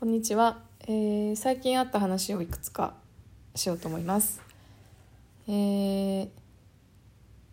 [0.00, 2.94] こんにちは、えー最近あった話をいくつか
[3.54, 4.40] しようと思います。
[5.46, 6.28] えー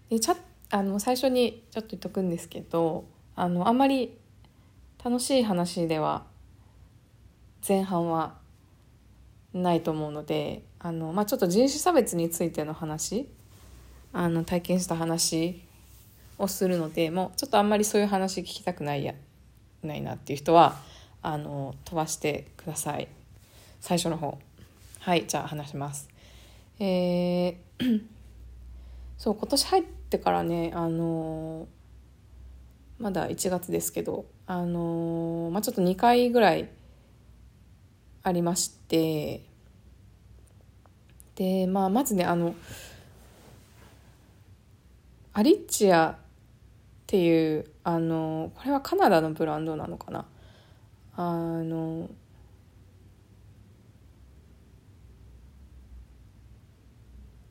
[0.10, 0.38] でちゃ
[0.70, 3.04] あの最初にちょっと言っとくんですけど
[3.36, 4.18] あのあんまり
[5.04, 6.24] 楽しい話では
[7.68, 8.36] 前半は
[9.54, 13.28] ないと思うのであの、まあ、ちょっと人種差別についての話
[14.14, 15.62] あの体験した話
[16.38, 19.16] をするのでもうちょっとあんまりそういう話聞きたくないや
[19.84, 20.78] ないなっていう人は
[21.22, 23.08] あの飛ばしてください。
[23.82, 24.38] 最初の方。
[25.00, 26.10] はいじゃあ話します。
[26.80, 27.58] えー
[29.18, 31.68] そう今年入ってからねあの
[33.00, 36.70] まだ1月ですけどあのまあちょっと2回ぐらい
[38.24, 39.44] ありまして
[41.36, 42.56] でまあまずねあの
[45.34, 46.16] アリッチアっ
[47.06, 50.26] ていうあのこれはカナダのブランドなのかな。
[51.18, 52.10] あの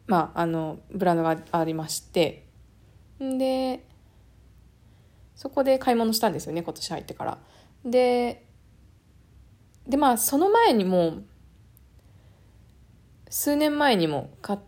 [0.07, 2.47] まああのブランドがありまして。
[3.19, 3.87] で
[5.35, 7.39] そこで買い物したんですよね今年入ってから。
[7.85, 8.47] で
[9.87, 11.19] でまあその前にも
[13.29, 14.59] 数年前にも買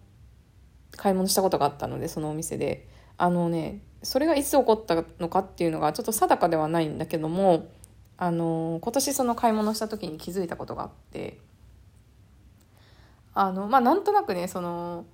[0.92, 2.88] 買い物したことがあったのでそのお店で。
[3.20, 7.66] あのねそれがいつ起こったのかっていうのがちょっと定かではないんだけども
[8.18, 11.38] あの今年その買い物した時に気づいたことがあって
[13.32, 15.06] あのまあなんとなくねその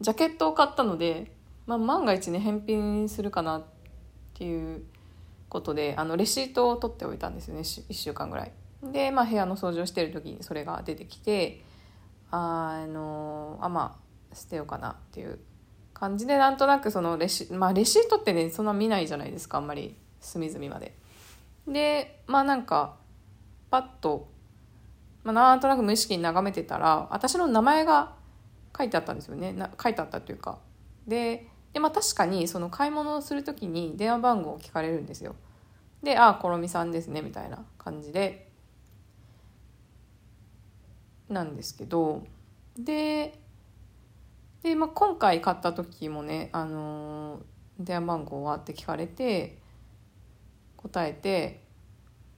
[0.00, 1.32] ジャケットを買ったので、
[1.66, 3.64] まあ、万が一ね返品するかなっ
[4.34, 4.84] ていう
[5.48, 8.52] ことであのレシートを取っておいたんですよね1週間ぐらい。
[8.92, 11.64] で、まあ、部屋の掃除をしてる時にそれが出てきて
[12.30, 13.98] あのあま
[14.32, 15.38] あ捨てようかなっていう
[15.94, 19.96] 感じでなんとなくそのレシ,、まあ、レシートってねそんな見ないじゃないですかあんまり。
[20.24, 20.94] 隅々まで。
[21.66, 22.96] でまあなんか
[23.70, 24.28] パッと、
[25.22, 28.14] まあ、なんとなく無意識に眺めてたら私の名前が
[28.76, 29.52] 書いてあったんですよね。
[29.52, 30.58] な書いてあったというか。
[31.06, 35.34] でで、まあ、確かにその買い物をする時に電話番号を聞かれるんですよ。
[36.02, 38.50] で「ああころみさんですね」みたいな感じで
[41.28, 42.22] なんですけど。
[42.76, 43.38] で
[44.62, 47.42] で、まあ、今回買った時もね、あのー
[47.78, 49.58] 電話番号はって聞かれて
[50.84, 51.62] 答えて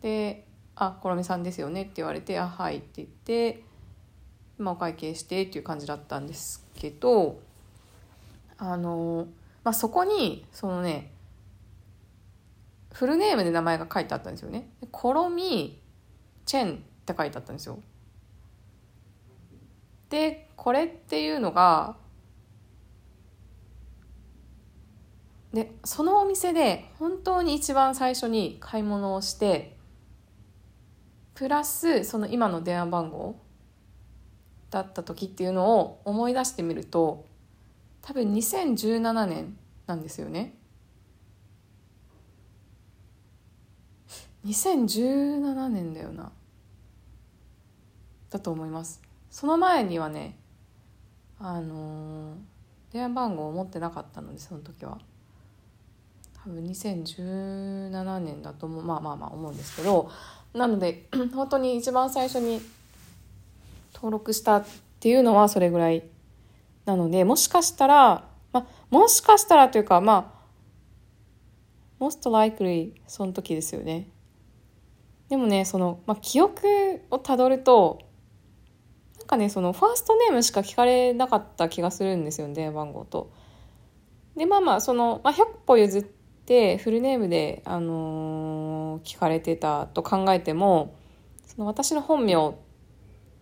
[0.01, 0.47] で
[0.77, 3.63] 「あころみさんですよね」って言われて「あはい」って言って、
[4.57, 7.41] まあ、お会計してっていう感じだったんですけど
[8.59, 9.27] あの
[9.65, 11.11] まあ、そこにそのね
[12.93, 14.71] フルネームで名前が書いてあったんですよね。
[14.91, 15.83] コロミ
[16.47, 17.79] チェンって書いてあったんですよ。
[20.09, 21.97] でこれっていうのが
[25.57, 29.75] でそのお店で本当に一番最初に買い物をして
[31.33, 33.41] プラスその今の電話番号
[34.69, 37.25] だった時っていうのを思い出してみると
[38.03, 39.57] 多分2017年
[39.87, 40.59] なんですよね。
[44.45, 46.33] 2017年だよな。
[48.29, 49.01] だと思います。
[49.31, 50.37] その前にはね
[51.39, 52.37] あのー
[52.93, 54.99] 電話番号を持ってなかったのでその時は。
[56.47, 60.09] 多分2017年だと思うまあまあまあ思うんですけど
[60.55, 62.61] なので 本当に一番最初に
[63.93, 64.65] 登録したっ
[65.01, 66.05] ていうのはそれぐらい
[66.85, 70.33] なのでもしかしたら、ま、もしかしたらというかま
[72.01, 74.09] あ most likely その時ですよね
[75.29, 76.61] でもねその、ま、記憶
[77.11, 77.99] をたどると
[79.19, 83.33] なんかねそのファーストネームしか聞かれなかった気がするんですよね電話番号と。
[84.37, 86.03] でまあまあその、ま、100歩譲っ
[86.47, 90.95] てフルネームで、あのー聞かれてたと考えても
[91.47, 92.55] その私の本名っ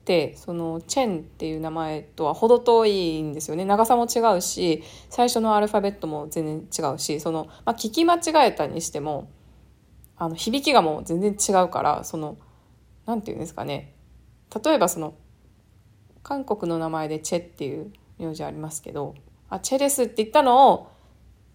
[0.05, 3.65] てそのチェンっていう名前とは程遠いんですよね。
[3.65, 9.31] 長さも違うし最初のアルファベットも全然違うしその、まあ、聞き間違えたにしても
[10.17, 12.37] あの響きがもう全然違うからその
[13.07, 13.95] なんていうんですかね。
[14.65, 15.15] 例えばその
[16.23, 19.15] 韓国の名前でチェっていう名字ありますけど
[19.49, 20.94] あチェですって言ったのを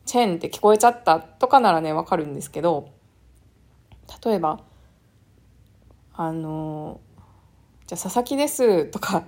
[0.09, 2.89] チェンって聞こえちゃったとかならねわかるんですけど
[4.25, 4.59] 例えば
[6.13, 6.99] あの
[7.85, 9.25] じゃあ佐々木ですとか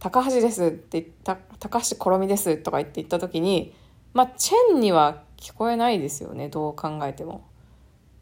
[0.00, 3.72] 高橋ですって言った高橋ころみですとか言って言った時に
[4.12, 7.46] まあチェンには聞こえないですよねどう考えても。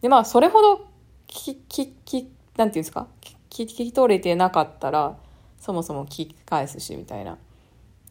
[0.03, 0.87] でまあそれほど
[1.29, 2.27] 聞き聞
[2.59, 3.07] なんていうんですか？
[3.49, 5.17] 聞き取れてなかったら
[5.59, 7.39] そもそも聞き返すしみたいな。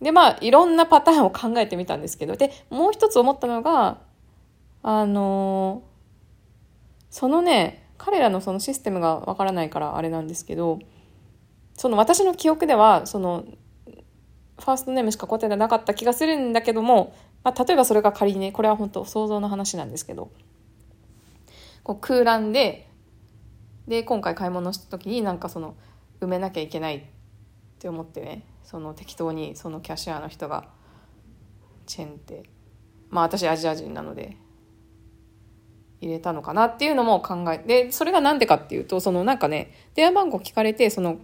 [0.04, 4.00] でまあいろんなパターンを考えてみたんですけどでもう一つ思ったのが
[4.84, 5.84] あの
[7.10, 10.80] そのね彼らのそのシステムがわからないからあれなんですけど
[11.76, 13.46] その私の記憶ではその
[14.60, 20.32] ファーストネームしか答えてなかった気がするんだけども、まあ、例えばそれが仮にねこれは本当想像の話なんですけど
[21.84, 22.90] こう空欄で
[23.88, 25.76] で今回買い物した時になんかその
[26.20, 27.04] 埋めなきゃいけないっ
[27.80, 30.66] て思ってねその適当にそのキャッシャーの人が
[31.86, 32.42] チェーンって
[33.12, 34.36] まあ私アジア人なので
[36.02, 41.20] 入れたのかなっていうのも考えでそれが何でかっていうとそのなんかね電話番号聞かれてその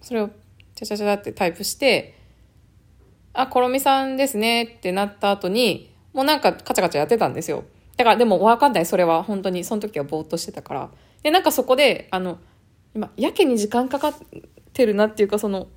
[0.00, 0.30] それを
[0.74, 2.18] チャチャチャってタイプして
[3.34, 7.62] 「あコロミさんですね」ってなった後にもうなんかカチャカチャやってたんですよ。
[7.96, 8.86] だからでも分かんない。
[8.86, 10.90] それは本当にその時はぼーっとしてたから。
[11.22, 12.38] でなんかそこであの
[12.96, 14.14] 今やけに時間かかっ
[14.72, 15.68] てるなっていうかその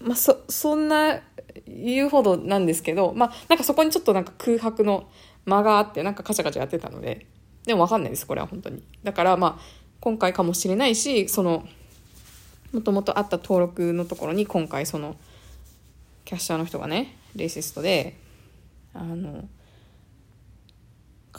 [0.00, 1.20] まあそそんな
[1.66, 5.08] 言うほどなんですけどまあなんかそこにちょっとなんか空白の
[5.46, 7.26] 間があってなんかカチャカチャやってたので
[7.64, 8.82] でも分かんないですこれは本当に。
[9.02, 11.66] だからまあ今回かもしれないしその
[12.72, 15.16] もともとあった登録のところに今回その
[16.24, 18.16] キャッシャーの人がねレイシストで
[18.92, 19.48] あの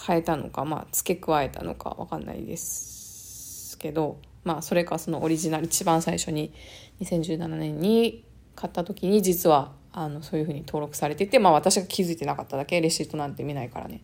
[0.06, 6.54] 変えたのかまあ付け加えたのか分かんないですけどまあそれかそのオリジナル一番最初に
[7.02, 8.24] 2017年に
[8.60, 14.02] 買った時に実はあのそういうふうに登録されててまあ私が気づいてなかっただけレシートなんて見ないからね。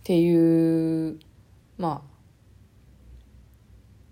[0.00, 1.18] っていう
[1.78, 2.12] まあ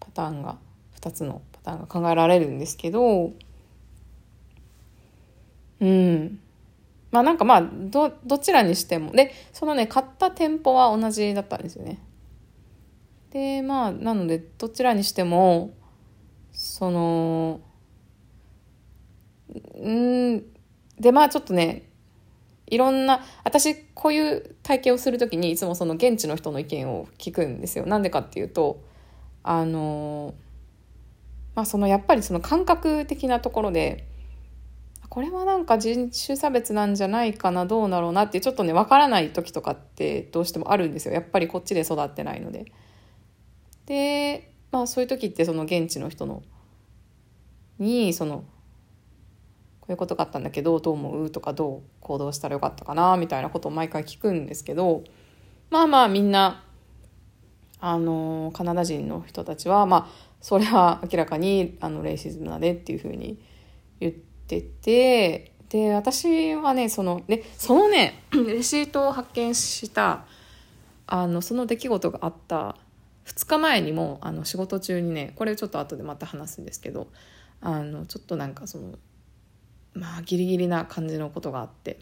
[0.01, 0.59] パターンが
[1.01, 3.33] 2つのパターンが考えられるんですけど
[5.79, 6.41] うん。
[7.13, 9.13] まあなんかまあどどちらにしても。
[9.13, 12.01] でそのね買った店舗は同じだったんですよね。
[13.31, 15.71] でまあなのでどちらにしても
[16.51, 17.61] その
[19.75, 20.45] うん。
[20.99, 21.91] でまあちょっとね
[22.67, 27.87] いろんな私こういう体験をする時にいつもその現地の人の意見を聞くんですよ。
[27.87, 28.81] なんでかっていうと
[29.43, 30.35] あの
[31.55, 34.07] まあそのやっぱりその感覚的なところで
[35.09, 41.15] これはなんか人種差別なんじゃないかなどうだろうなってちょっとね分からない時とかってどうしてもあるんですよ。
[41.15, 42.67] やっぱりこっちで育ってないので。
[43.87, 46.45] でまあそういう時ってその現地の人の
[47.81, 48.45] にその
[49.91, 51.31] ういうことがあったんだけどどう思う？
[51.31, 55.05] とかどう行動したらよかったかなみたいなことを毎回聞くんですけど
[55.71, 56.65] まあまあみんな
[57.81, 63.43] あのカナダ人の人たちはまあそれは明らかにあのレイシズムだねっていうふうに
[64.01, 70.25] 言っててで私はねそのでそのね レシートを発見した
[71.07, 72.77] あのその出来事があった
[73.27, 77.09] 2日前にもあの仕事中にねこれちょっと後でまた話すんですけど
[77.61, 78.99] あのちょっとなんかその
[79.95, 82.01] まあギリギリな感じのことがあって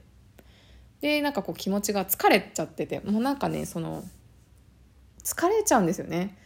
[1.00, 4.05] でなんかこう気持ちが疲れちゃっててもうなんかねその
[5.23, 6.37] 疲れちゃうんですよね。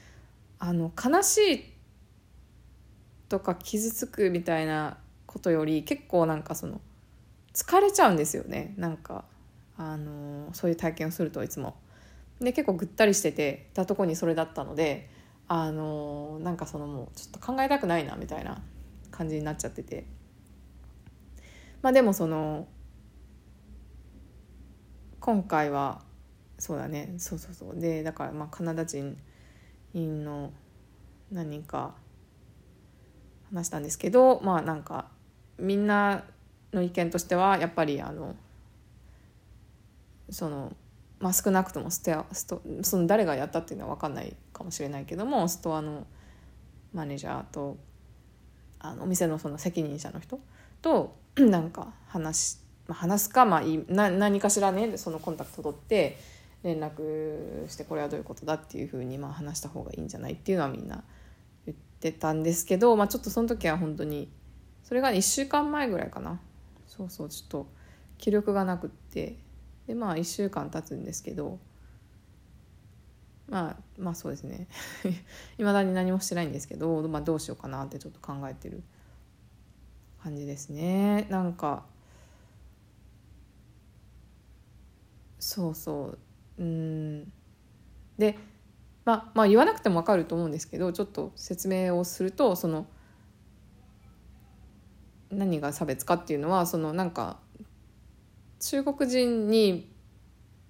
[0.59, 1.65] あの悲しい
[3.29, 6.81] とか傷つくみたいなことより結構なんかその
[7.53, 9.25] 疲れちゃうんですよねなんか
[9.77, 11.77] あのそういう体験をするといつも。
[12.41, 15.09] で結構ぐったりしててたとこにそれだったので
[15.49, 18.63] あのなんかそのもうちょっと考えたくないなみたいな
[19.11, 20.05] 感じになっちゃってて
[21.83, 22.69] まあでもその
[25.21, 26.03] 今回は
[26.59, 27.15] そうだね。
[27.19, 27.81] そうそうそう。
[27.81, 29.17] でだからまあカナダ人
[29.95, 30.53] の
[31.31, 31.95] 何人か
[33.53, 35.09] 話したんですけどまあなんか
[35.59, 36.25] みんな
[36.73, 38.37] の意見としてはやっぱりあの
[40.31, 40.75] その
[41.23, 46.05] まあ、少なくともステアストその誰がやったっていうのは分かんないかもしれないけどもストアの
[46.93, 47.77] マネージャーと
[48.81, 50.41] あのお店のその責任者の人
[50.83, 56.19] と なんか話まあ、話すか、まあ、いな何かしらねそのコンタクト取って
[56.63, 61.03] 連絡してこれはどういうことだっていうふうにまあ話した方がいいんじゃないっていうのはみんな
[61.67, 64.31] 言ってたんですけど、まあ、ちょっとその時は本当に
[64.83, 66.41] それが1週間前ぐらいかな。
[66.87, 67.67] そうそうちょっと
[68.19, 69.37] 気力がなくって。
[69.87, 71.59] でまあ1週間経つんですけど
[73.49, 74.69] まあまあそうですね。
[75.59, 78.83] いまだに何もしてないんですけど、まあ、どうしようかなってちょっと考えてる。
[80.23, 81.27] 感じですね。
[81.31, 81.85] なんか
[85.39, 86.17] そうそ
[86.59, 86.63] う。
[86.63, 87.33] うん。
[88.19, 88.39] で
[89.05, 92.87] まあまあ言わなくても分かると思うんですけどちょっと説明をするとその
[95.31, 97.39] 何が差別かっていうのはそのなんか
[98.61, 99.91] 中国人に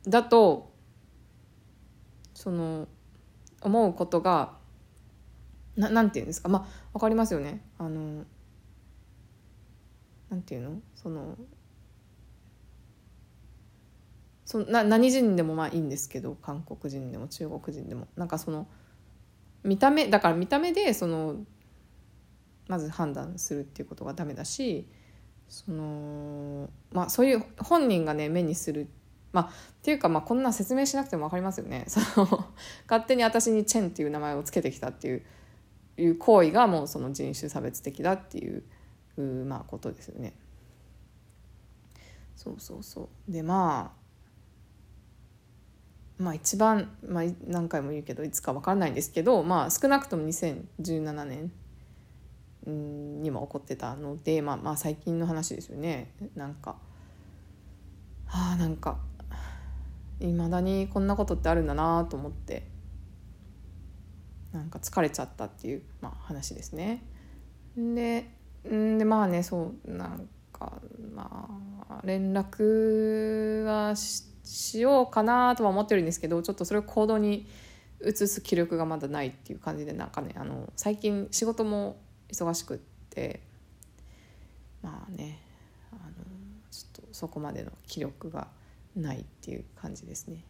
[0.09, 0.73] だと
[2.33, 2.89] その
[3.61, 4.53] 思うことが
[5.77, 6.49] ななんて言うんですか？
[6.49, 7.61] まあ分かりますよね。
[7.79, 8.25] あの
[10.33, 10.81] なんていうの？
[10.95, 11.37] その
[14.47, 18.09] そな何人でもまあいいんですけど韓国人でも中国人でも。
[18.17, 18.67] なんかその
[19.63, 21.37] 見た目だから見た目でその
[22.67, 24.89] まず判断するっていうことがダメだし
[25.49, 28.89] そのまあそういう本人がね目にする
[29.33, 29.49] まあっ
[29.83, 31.85] ていうかまあこんな説明しなくても分かりますよね。
[31.89, 32.47] その
[32.89, 35.23] 勝手に私にチェンっていう名前を付けてきたっていう
[35.99, 38.63] いう行為がもうその人種差別的だっていう
[39.17, 40.35] うまあことですよね。
[42.37, 44.03] そうそうそうでまあ
[46.23, 51.53] まあ一番、まあ、何回も言うけどいつか分からないんですけど、まあ、少なくとも2017年
[53.23, 56.77] にも起こってたので、まあ、まあ最近の話ですよねなんか
[58.29, 58.99] あなんか
[60.21, 62.69] いまだにこんなことってあるんだなと思って
[64.53, 67.03] なんか疲れちゃったっていう、まあ、話ですね。
[67.77, 68.31] で
[68.69, 70.73] んでまあねそうなんか
[71.15, 71.49] ま
[71.89, 77.47] あ連絡はしようかなとは思ってるんですけどちょっとそれを行動に
[78.05, 81.97] 移す気力がまだないっていう感じでなんかねあの最近仕事も
[82.29, 82.79] 忙しくっ
[83.11, 83.41] て
[84.83, 85.41] まあね
[85.93, 86.25] あの
[86.71, 88.49] ちょっとそこまでの気力が
[88.97, 90.45] ないっていう感じですね。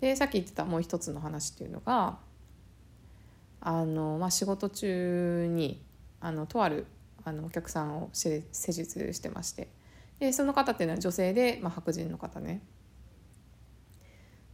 [0.00, 2.18] でさっき言ってたもう一つの話っていうのが
[3.60, 5.80] あの、まあ、仕事中に
[6.24, 6.86] あのとある
[7.22, 9.68] あのお客さんを施術してまして
[10.18, 12.62] でその方っていうのは女性で、まあ、白人の方ね。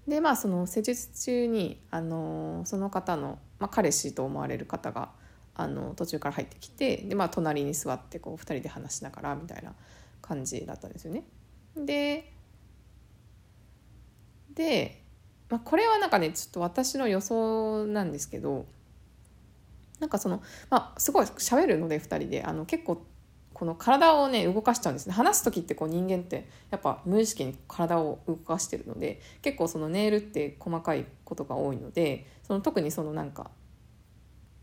[0.08, 5.10] でまあその施術中にあのその方の、まあ、彼氏と思われる方が
[5.54, 9.72] あの途中から入ってきてで、まあ、隣に座ってこう2人で話しながらみたいな
[10.20, 11.22] 感じだったんですよね。
[11.76, 12.32] で
[14.54, 15.04] で、
[15.48, 18.66] まあ、これはなんかねちょっと私の予想なんですけど
[20.00, 23.06] なんかその、まあ、すごい喋るので2人であの結構
[23.52, 33.50] この体をね動かしちゃうんですね話す時ってこう人間ってやっぱ無意識に体を動かしてるので結構そのネイルって細かいことが多いのでその特にそのなんか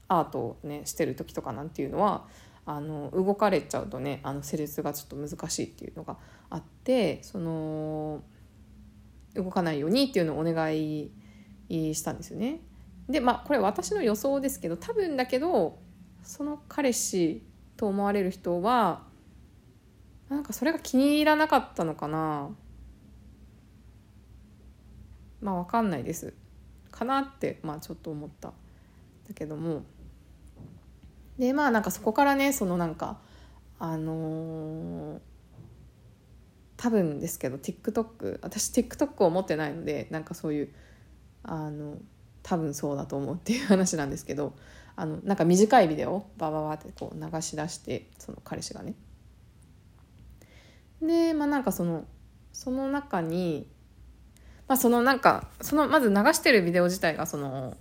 [0.08, 2.26] アートをねしてる時とかなんていうのは
[2.66, 6.18] あの動かれちゃうとねあの施術がちょっと難しいっていうのが
[6.50, 8.24] あってその
[9.36, 11.12] 動かないようにっていうのをお願い
[11.70, 12.62] したんですよね。
[13.10, 15.80] でまあこれ私の予想ですけど多分だけど
[16.24, 17.42] その彼氏
[17.78, 19.04] と思われる人は
[20.30, 22.50] なんかそれが気に入らなかったのかな。
[25.40, 26.34] まあ分かんないです。
[26.92, 28.50] かなってまあちょっと思った。
[28.50, 28.54] だ
[29.34, 29.84] けども。
[31.38, 33.20] でまあなんかそこからねそのなんか
[33.80, 35.20] あのー、
[36.76, 40.74] 多分ですけど TikTok 私 TikTok を持ってないのでなんかそういう
[41.44, 41.98] あの
[42.48, 44.54] 多分そうだと思うっていう話なんですけど
[44.96, 48.96] あのなんか短いビデオバババってこう流し出してその彼氏がね。
[51.02, 52.06] でまあなんかその
[52.54, 53.68] その中に
[54.68, 57.76] まあそのなんかそのまず流してるビデオ自体がその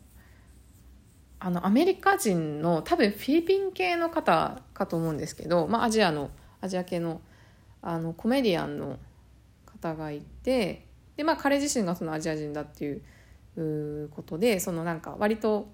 [1.39, 6.31] あのアメリカ人の多分フィリピン系の方かと思うんですけど、まあ、アジアの
[6.61, 7.21] アジア系の
[7.83, 8.99] あのコメディアンの
[9.65, 13.03] 方がいてで、まあ、彼自身がそのアジア人だっていう
[14.15, 15.69] ことでそのなんか割と、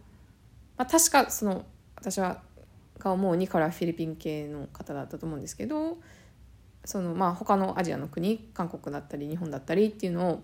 [0.76, 1.64] まあ、確かその
[1.96, 2.40] 私は
[2.98, 5.98] が思うに彼はフィリピン系の方だったと思うんですけど
[6.84, 10.42] そのまあ他のアジアの国韓国だったり日本だったりっていうのを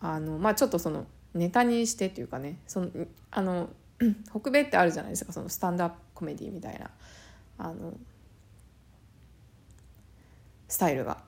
[0.00, 2.90] あの、まあ、ちょっとそのネタにしてっていうかねその
[3.30, 3.68] あの
[4.30, 6.90] 北米ってあるじゃないですかそのスタンドアップコメディみたいな
[7.58, 7.92] あの
[10.70, 11.18] スタイルが。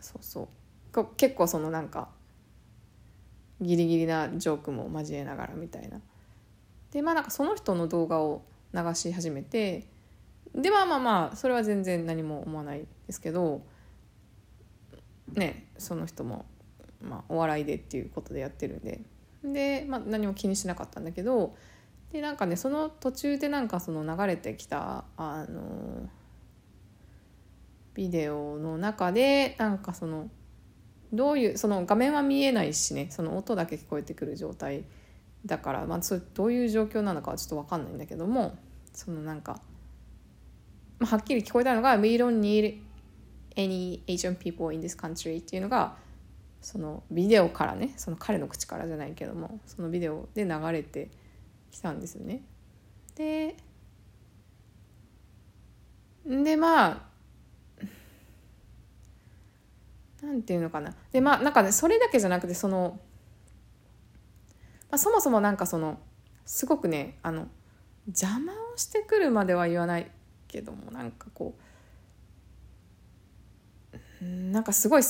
[0.00, 0.48] そうそ
[0.94, 1.04] う。
[1.16, 2.08] 結構そのなんか
[3.62, 6.00] ギリギリなジョークも交えながらみたいな。
[6.92, 8.42] でまあなんかその人の動画を
[8.74, 9.86] 流し始めて
[10.54, 13.62] でまあまあまあそれは全然何も思わないですけど
[15.32, 16.44] ねその人も、
[17.00, 19.00] まあ、お笑いでっていうことでやってるんで。
[19.44, 21.56] で、まあ、何も気にしなかったんだけど
[22.12, 26.08] でなんかねその途中でなんかその流れてきたあの
[27.94, 30.30] ビデオの中でなんかその
[31.12, 34.84] どういうその画面は見えないしねその音だけ聞こえてくる状態
[35.44, 38.56] だから、まあ、それどういう状況なのかはちょっと分かんないんだけども
[38.92, 39.60] そのなんか、
[40.98, 42.78] まあ、はっきり聞こえたのが「We don't need
[43.56, 45.96] any Asian people in this country」っていうのが
[46.60, 51.10] そのビデオからねその彼の口からじゃないけどもそのビデオで流れて
[51.72, 52.42] 来たんですよね。
[53.16, 53.56] で
[56.24, 57.11] でまあ
[60.22, 60.94] なんていうのかな。
[61.12, 62.98] でまあなんかねそれだけじゃなくてその、
[64.90, 65.98] まあ、そもそもなんかその
[66.46, 67.48] すごくねあの
[68.06, 70.10] 邪魔をしてくるまでは言わない
[70.48, 71.54] けどもなんかこ
[74.22, 75.02] うなんかすごい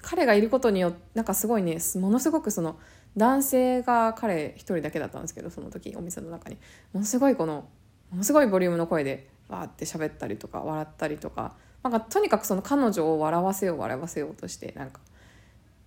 [0.00, 2.78] 彼がいることによってなんかすごいねものすごくその
[3.16, 6.56] 男性が彼一人だけだったんですけどその時お店の中に。
[6.92, 7.68] ものすごいこの
[8.10, 15.00] ものすごいボリュームの声でわーって喋ったりとか笑ったりとかなんかとにかくその彼女を笑わせよう笑わせようとしてなんか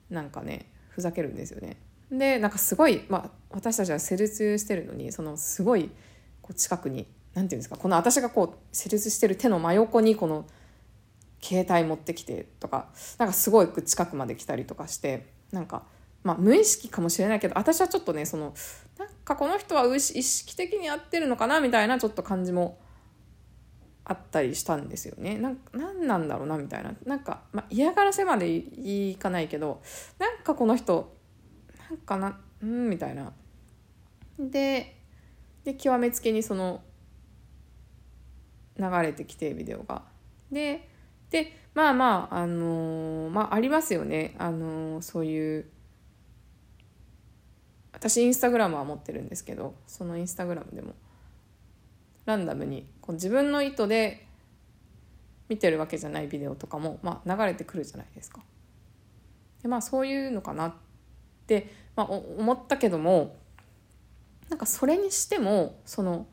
[0.09, 1.77] なんかねふざけるんですよね。
[2.11, 5.89] でなんかすごい、まあ、私たちは施術してるのにそのすごい
[6.41, 10.45] こう近くに何て言うんですかこの私がこう施術してる手の真横にこの
[11.41, 15.83] 携帯持ってきてとかなんかすごい近くまで来たりとかしてなんか
[16.23, 18.53] まあ無意識かもしれないけど私はちょっとねその
[18.97, 22.77] なんかこの人は意識的にやってるのかなみたいなちょっと感じも
[24.05, 25.37] あったりしたんですよね。
[25.37, 29.81] なんなんなんだろうなみたいななんか、まあ、嫌がらせまでいかないけど
[30.19, 31.15] なんかこの人
[31.89, 33.31] なんかなうんみたいな。
[34.37, 34.97] で
[35.63, 36.81] で極めつけにその
[38.77, 40.03] 流れてきてビデオが。
[40.51, 40.89] で
[41.29, 45.65] でまあまああのー、まあありますよねあのー、そういう
[47.93, 50.93] 私インスタグラムは持ってるんですけどそのインスタグラムでも
[52.25, 54.25] ランダムにこう自分の意図で
[55.49, 58.41] 見てるわけじゃないビデオとかも、まあ、流れてくるじゃないですか。
[59.61, 60.73] でまあそういうのかなっ
[61.47, 63.37] て、まあ、思ったけども
[64.49, 66.27] なんかそれにしてもその、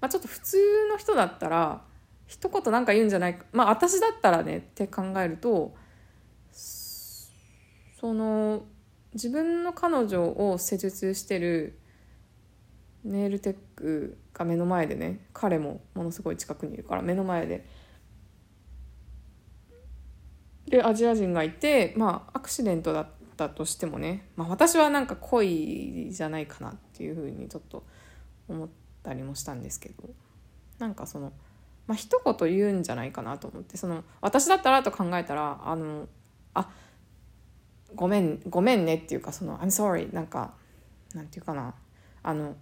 [0.00, 1.82] まあ、ちょっと普通の人だったら
[2.26, 5.74] 一言なんか言うんじゃないかまあ私だったらねって考えると
[6.52, 8.64] その
[9.14, 11.78] 自分の彼女を施術してる
[13.04, 17.66] ネイルテックが目の前でね彼もものすごい近くにいるから目の前で。
[20.66, 27.84] でアジア人がいてまあアクシデントだったとしてもね、まあ、私はなんか恋じゃないかなっていうふうにちょっと
[28.48, 28.68] 思っ
[29.02, 30.10] たりもしたんですけど
[30.78, 31.32] なんかその
[31.86, 36.06] まあ一言言うんじゃないかなと思ってその私だったらと考えたらあの
[36.52, 36.68] あ
[37.94, 40.52] ごめんごめんねっていうかその「I'm sorry」なんか
[41.14, 41.74] なんていうかな
[42.22, 42.56] あの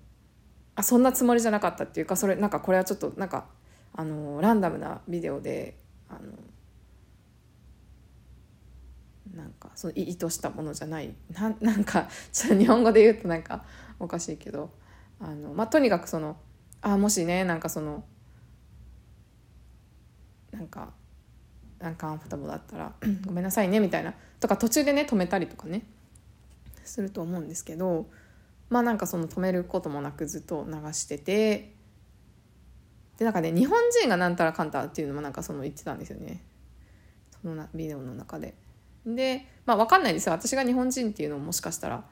[0.77, 3.47] あそんなつもりじゃなかったっていうかそれなんかこれはちょっとなんか
[3.95, 5.77] あのランダムなビデオで
[6.09, 6.21] あの
[9.35, 11.15] なんかその意図したものじゃない。
[11.33, 13.65] ななんかちょっと日本語で言うとなんか
[13.99, 14.71] おかしいけど
[15.19, 16.37] あの、まあ、とにかくその
[16.83, 18.05] あもしねなんかその
[20.53, 20.93] なんか
[21.81, 22.93] アンカンファタボだったら
[23.27, 25.83] 「ごめんなさいね」みたいなとか途中でね止めたりとかね
[26.85, 28.09] すると思うんですけど
[28.69, 31.73] まあなんかその止めることもなくずっと流してて
[33.19, 36.43] でなんかね日本人がなんたらかんたっていうのもなんかその言ってたんですよね。
[37.43, 38.55] そのなビデオの中で。
[39.07, 40.33] でまあ分かんないですよ。
[40.33, 42.05] 私が日本人っていうのももしかしたら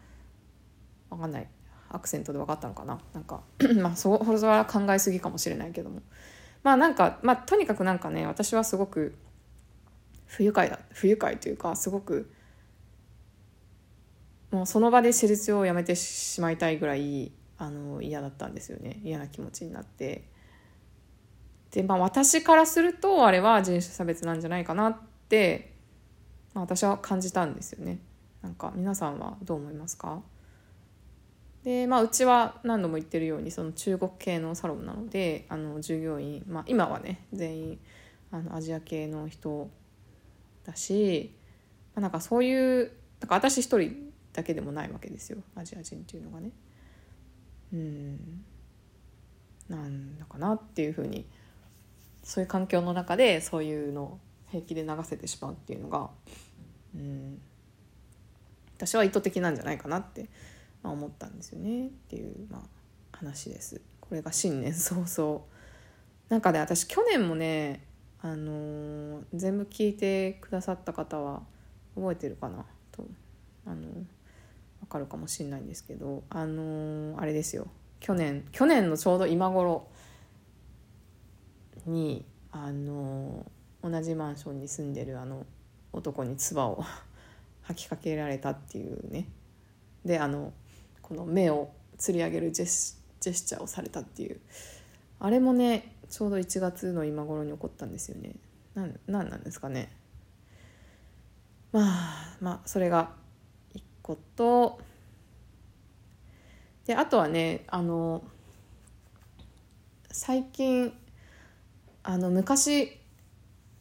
[1.10, 1.48] 分かんない。
[1.90, 3.00] アクセントで分かったのかな。
[3.12, 3.42] なんか
[3.80, 6.00] まあそそれは考えすぎかもしれないけども。
[6.62, 9.14] まあなんかまあとにかくなんかね私はすごく
[10.26, 12.32] 不愉快だ不愉快というかすごく
[14.54, 19.00] もうその場で施術をやめてしまいたいぐらいあの嫌だったんですよね。
[19.02, 20.28] 嫌な気持ちになって。
[21.72, 24.96] でまあ私からするとあれは人種差別なんじゃないかなっ
[25.28, 25.74] て、
[26.52, 27.98] まあ、私は感じたんですよね。
[28.42, 30.22] なんか皆さんはどう思いますか？
[31.64, 37.80] でまあうちは何度も言ってるようにその中国系のサロンなのであの従業員、まあ、今はね全員
[38.30, 39.68] あのアジア系の人
[40.64, 41.34] だし、
[41.96, 45.38] まあ、なんかそういうなんか私一人だけでもないわけですよ。
[45.54, 46.50] アジア人っていうのがね。
[47.72, 48.44] うん。
[49.68, 51.26] なんだかなっていうふうに
[52.22, 54.18] そういう環境の中でそういうのを
[54.50, 56.10] 平気で流せてしまうっていうのが、
[56.94, 57.40] うん、
[58.76, 60.28] 私は意図的なんじゃないかなって、
[60.82, 62.60] まあ、思ったんですよねっていう、まあ、
[63.12, 63.80] 話です。
[64.00, 65.42] これが新年早々。
[66.28, 67.86] なんかね私去年もね
[68.20, 71.42] あのー、全部聞いてくださった方は
[71.94, 73.06] 覚えてるかなと。
[73.66, 73.88] あの
[74.84, 77.68] わかるかもしれないんですけどあのー、あれですよ。
[78.00, 79.88] 去年去年のちょうど今頃
[81.86, 85.46] にあのー、同じマンションに住んでるあの
[85.94, 86.84] 男に唾を
[87.62, 89.26] 吐きかけられたっていうね。
[90.04, 90.52] であの
[91.00, 94.38] この目をつり上げるジェスジェスチャーをされたっていう。
[95.18, 98.36] あれもねちょうど1月の今頃に起こったんですよね。
[98.74, 99.90] なんなんなんですかね。
[101.72, 103.23] まあまあそれが
[104.04, 104.78] こと。
[106.84, 108.22] であとはねあの
[110.10, 110.92] 最近
[112.02, 113.00] あの昔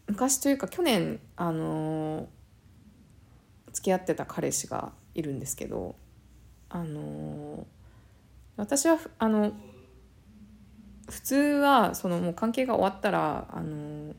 [0.08, 2.30] 昔というか去年あの
[3.74, 5.96] 付き合ってた彼氏がいるんですけど
[6.70, 7.68] あの
[8.56, 9.52] 私はあの
[11.10, 14.14] 普通はそのもう関係が終わったらあの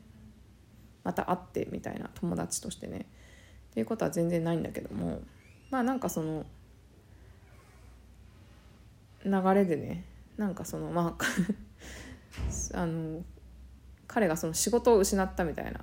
[1.03, 3.07] また会ってみたいな友達としてね。
[3.71, 5.21] っていうことは全然ないんだけども。
[5.69, 6.45] まあなんかその
[9.25, 10.05] 流れでね
[10.37, 11.25] なんかそのまあ
[12.79, 13.23] あの
[14.07, 15.81] 彼がその仕事を失ったみたいな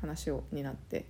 [0.00, 1.06] 話をになって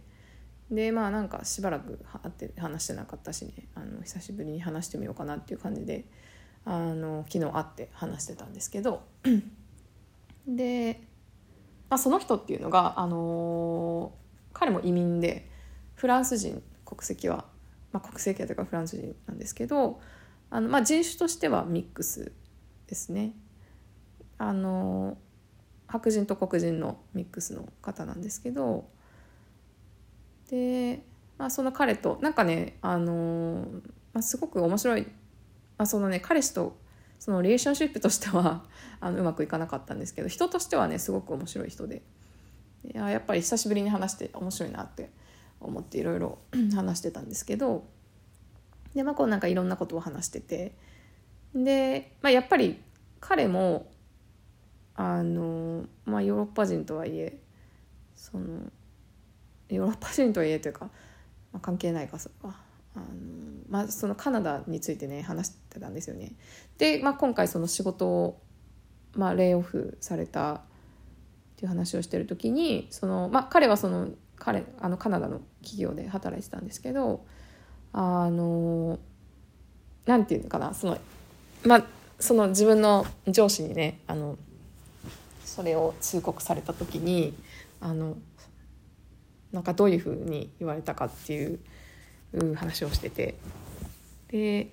[0.71, 6.05] でまあなんかしばらく会って話してなかったしねあの久しぶりに話してみようかなっていう感じで
[6.65, 9.03] あの昨日会って話してたんですけど
[10.47, 11.01] で、
[11.89, 14.13] まあ、その人っていうのが、あの
[14.53, 15.49] 彼も移民で
[15.95, 17.45] フランス人国籍は、
[17.93, 20.01] まあ、国籍はとかフランス人なんですけど
[20.51, 22.33] あの、まあ、人種としてはミックス
[22.87, 23.33] ですね。
[24.39, 25.17] あの
[25.87, 28.89] 白人と黒人のミックスの方なんですけど。
[30.51, 31.03] で、
[31.39, 33.67] まあ、その彼となんかねあの、
[34.13, 36.77] まあ、すごく面白い、まあ、そのね彼氏と
[37.19, 38.65] そのリレーションシップとしては
[39.01, 42.03] あのうまくいかなかったんですけど人としてはねすごく面白い人で。
[42.85, 45.09] いややっぱり久しぶりに話して面白いなって
[45.63, 46.39] 思っていろいろ
[46.75, 47.85] 話してたんですけど
[48.95, 50.75] でまあこうなんかいろんなことを話してて
[51.55, 52.81] で、まあ、やっぱり
[53.21, 53.91] 彼も
[54.95, 57.39] あのまあヨーロッパ人とはいえ
[58.15, 58.71] その
[59.69, 60.87] ヨーロッパ人とはいえというか、
[61.53, 62.57] まあ、関係ないかそれは
[62.95, 63.07] あの、
[63.69, 66.33] まあ、そのカナダについてね話してたんですよね。
[66.79, 68.41] で、まあ、今回その仕事を、
[69.15, 70.61] まあ、レイオフされたっ
[71.57, 74.11] ていう話をしてる時にその、まあ、彼はその
[74.45, 77.25] 彼あのカナダの企業で働いてたんですけど
[77.93, 78.99] あの
[80.05, 80.99] なんていうのかなその
[81.65, 81.85] まあ
[82.19, 84.37] その自分の上司にねあの
[85.45, 87.35] それを通告された時に
[87.81, 88.17] あの
[89.53, 91.61] なんかどういうふうに言われたかっていう
[92.57, 93.37] 話をしてて。
[94.29, 94.69] で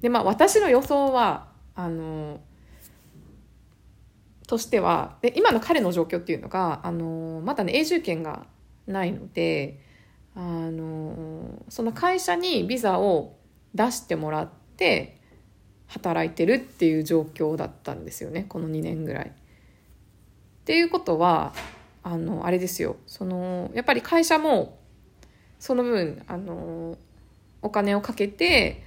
[0.00, 2.40] でまあ私の予想はあの
[4.50, 8.46] としてはで今の彼の状況っていうのがあのまだね永住権が
[8.88, 9.78] ないので
[10.34, 13.36] あのその会社にビザを
[13.76, 15.20] 出してもらって
[15.86, 19.26] 働いてるっていう状況だったんですよねこの2年ぐらい。
[19.28, 19.32] っ
[20.64, 21.52] ていうことは
[22.02, 24.80] あのあれですよそのやっぱり会社も
[25.60, 26.98] その分あの
[27.62, 28.82] お金をかけて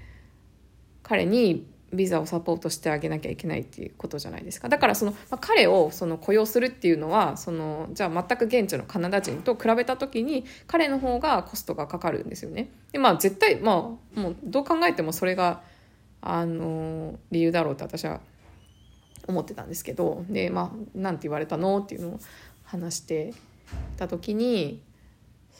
[1.03, 12.69] 彼にビザをサポートしてあげなきゃいけないっていうことじゃないですかだからその、まあ、彼をその雇用するっていうのはそのじゃあ全く現地のカナダ人と比べた時に彼の方がコストがかかるんですよね。
[12.91, 15.61] でまあ絶対まあもうどう考えてもそれが
[16.21, 18.21] あの理由だろうって私は
[19.27, 22.19] 思ってたんですけどでまあなんて言われたのっていうのを
[22.63, 23.33] 話して
[23.97, 24.81] た時に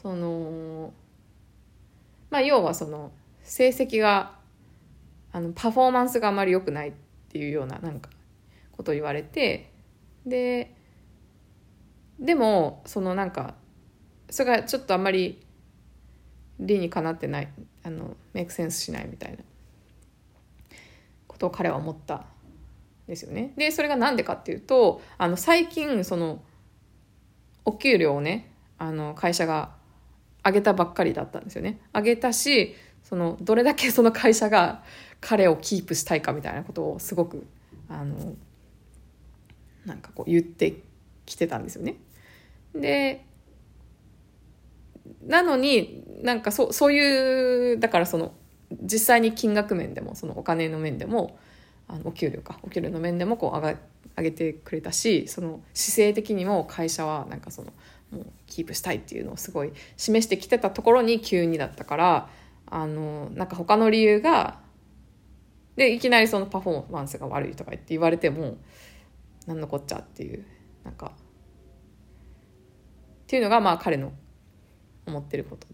[0.02, 0.92] その
[2.30, 4.32] まあ要はその成績が
[5.34, 6.92] あのパフォーマンスがあまり良くないっ
[7.28, 8.08] ていうようななんか
[8.70, 9.72] ことを言われて
[10.24, 10.72] で
[12.20, 13.56] でもそのなんか
[14.30, 15.44] それがちょっとあんまり
[16.60, 17.48] 理にかなってない
[17.82, 19.38] あのメイクセンスしないみたいな
[21.26, 22.26] ことを彼は思った
[23.08, 23.52] ですよね。
[23.56, 26.44] でそれが何でかっていうとあの最近その
[27.64, 29.72] お給料をねあの会社が
[30.44, 31.80] 上げたばっかりだったんですよね。
[31.92, 34.82] 上げたしそのどれだけその会社が
[35.20, 37.46] 彼をキープしたいかみたいなことをすごく
[37.88, 38.34] あの
[39.86, 40.74] なんかこう言って
[41.24, 41.96] きてたんですよね。
[42.74, 43.24] で
[45.26, 48.34] なのになんかそうそういうだからその
[48.82, 51.38] 実際に金額面でもそのお金の面でも
[51.88, 53.78] あのお給料かお給料の面でもこう上が
[54.16, 57.72] 上げてくれたしその姿勢的にも会社はなんかその
[58.10, 62.28] もうキープしたいっていうのをすごい示してきてたところに急にだったから
[62.66, 64.60] あのなんか他の理由が
[65.76, 68.58] でいきなりそのパフォーマンスが悪いとか言って言われても
[69.46, 70.44] 何のこっちゃっていう
[70.84, 71.12] なんか
[73.24, 74.12] っていうのがまあ彼の
[75.06, 75.66] 思ってること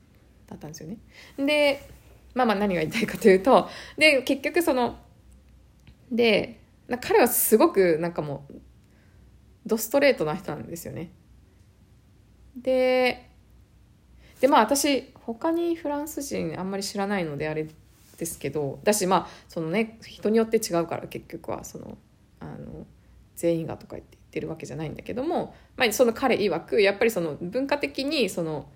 [0.46, 0.98] だったんですよね。
[1.36, 1.86] で
[2.34, 4.98] まあまあ何が言いたいかというとで結局その
[6.10, 6.60] で
[7.00, 8.60] 彼はすごくなんかもう
[9.66, 11.12] ドストレートな人なんですよね。
[12.56, 13.30] で
[14.40, 17.68] でまあ私他にフランス人あんまり知らないのであれ
[18.18, 21.96] ですけどだしまあそのね人によって違うから結局はその
[22.40, 22.86] あの
[23.36, 28.68] 全員がとか言って言ってるわけじゃないんだけども、まあ、その彼曰くやっぱりその文化的にその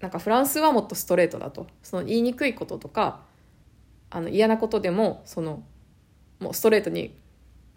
[0.00, 3.22] なんかフランスはもっとストレートだとその言いにくいこととか
[4.10, 5.62] あの嫌なことでもその
[6.40, 7.14] もうストレートに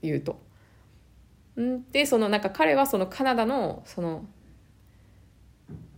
[0.01, 0.39] 言うと。
[1.91, 4.25] でそのなんか彼はそのカナダのその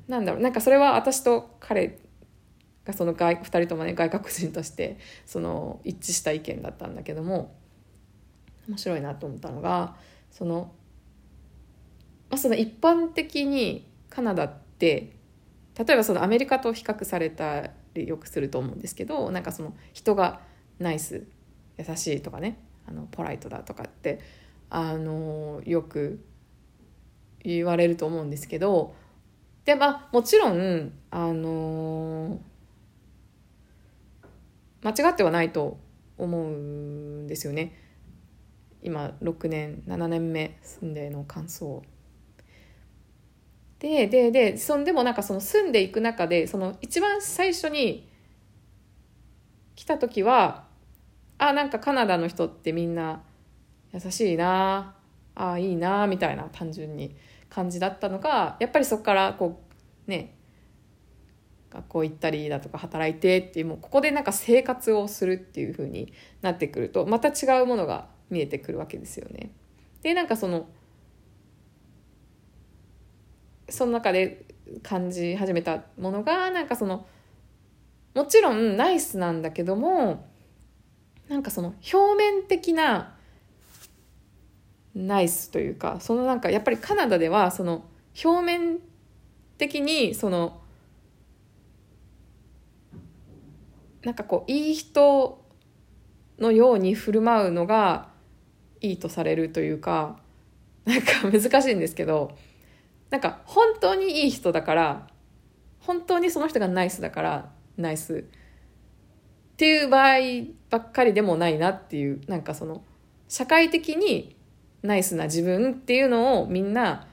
[0.07, 1.99] なんだろうなんかそれは私と彼
[2.85, 7.55] がその外2人ともね外国人としてその一致した意見だったんだけども
[8.67, 9.95] 面白いなと思ったのが
[10.31, 10.71] その,、
[12.29, 15.15] まあ、その一般的にカナダって
[15.77, 20.41] 例えばそのアメリカと比較されたりよくすると思うんですけどなんかその人が
[20.79, 21.25] ナイス
[21.77, 24.19] 優しいとかねあのポライトだとかって
[24.69, 26.23] あのよく
[27.43, 28.95] 言われると思うんですけど
[29.65, 32.39] でまあもちろんあの
[34.83, 35.77] 間違ってはないと
[36.17, 37.79] 思うんですよね。
[38.81, 41.81] 今6年7年目住んでの感想。
[43.79, 48.09] でででそんでもなんかその住んでいく中でその一番最初に
[49.75, 50.65] 来た時は
[51.37, 53.23] あなんかカナダの人ってみんな
[53.93, 54.95] 優しいな
[55.35, 57.15] あいいなみたいな単純に。
[57.53, 59.61] 感じだったのがやっぱりそこからこ
[60.07, 60.35] うね
[61.69, 69.51] 学校行ったりだとか働いてっていうもうここでなんか生活をするっていう風になってくるとまた違うものが見えてくるわけですよね。
[70.01, 70.67] でなんかその
[73.69, 74.45] その中で
[74.81, 77.07] 感じ始めたものがなんかその
[78.13, 80.27] もちろんナイスなんだけども
[81.27, 83.12] なんかその表面的な
[84.95, 87.83] ナイスというかそのなんかやっぱりカナダではその
[88.23, 88.79] 表面
[89.57, 90.61] 的にその
[94.03, 95.43] なんかこういい人
[96.39, 98.09] のように振る舞うのが
[98.81, 100.19] いいとされるというか
[100.85, 102.37] なんか難しいんですけど
[103.09, 105.07] なんか本当にいい人だから
[105.79, 108.25] 本当にその人がナイスだからナイス
[109.53, 110.17] っていう場合
[110.69, 112.83] ばっかりでもないなっていうなんかその
[113.27, 114.35] 社会的に
[114.83, 117.07] ナイスな自分っていうのをみんな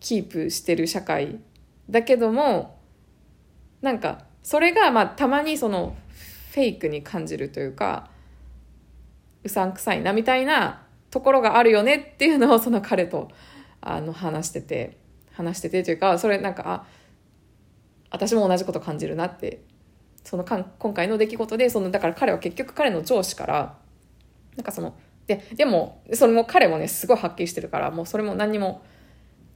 [0.00, 1.38] キープしてる社会
[1.88, 2.78] だけども
[3.82, 5.96] なんかそれがまあたまにその
[6.52, 8.10] フェイクに感じるというか
[9.44, 13.28] うさんくさいなみたいなところがあるよねっていうのをその彼と
[13.80, 14.96] あの話してて
[15.32, 16.86] 話しててというかそれなんかあ
[18.10, 19.62] 私も同じこと感じるなって
[20.24, 23.76] そのかん今回の出来事でそのだから彼は結局彼の上司から
[24.56, 24.94] なんかその
[25.26, 28.82] ででもそれも彼もねすごいはっきりしてるからもうそれも何にも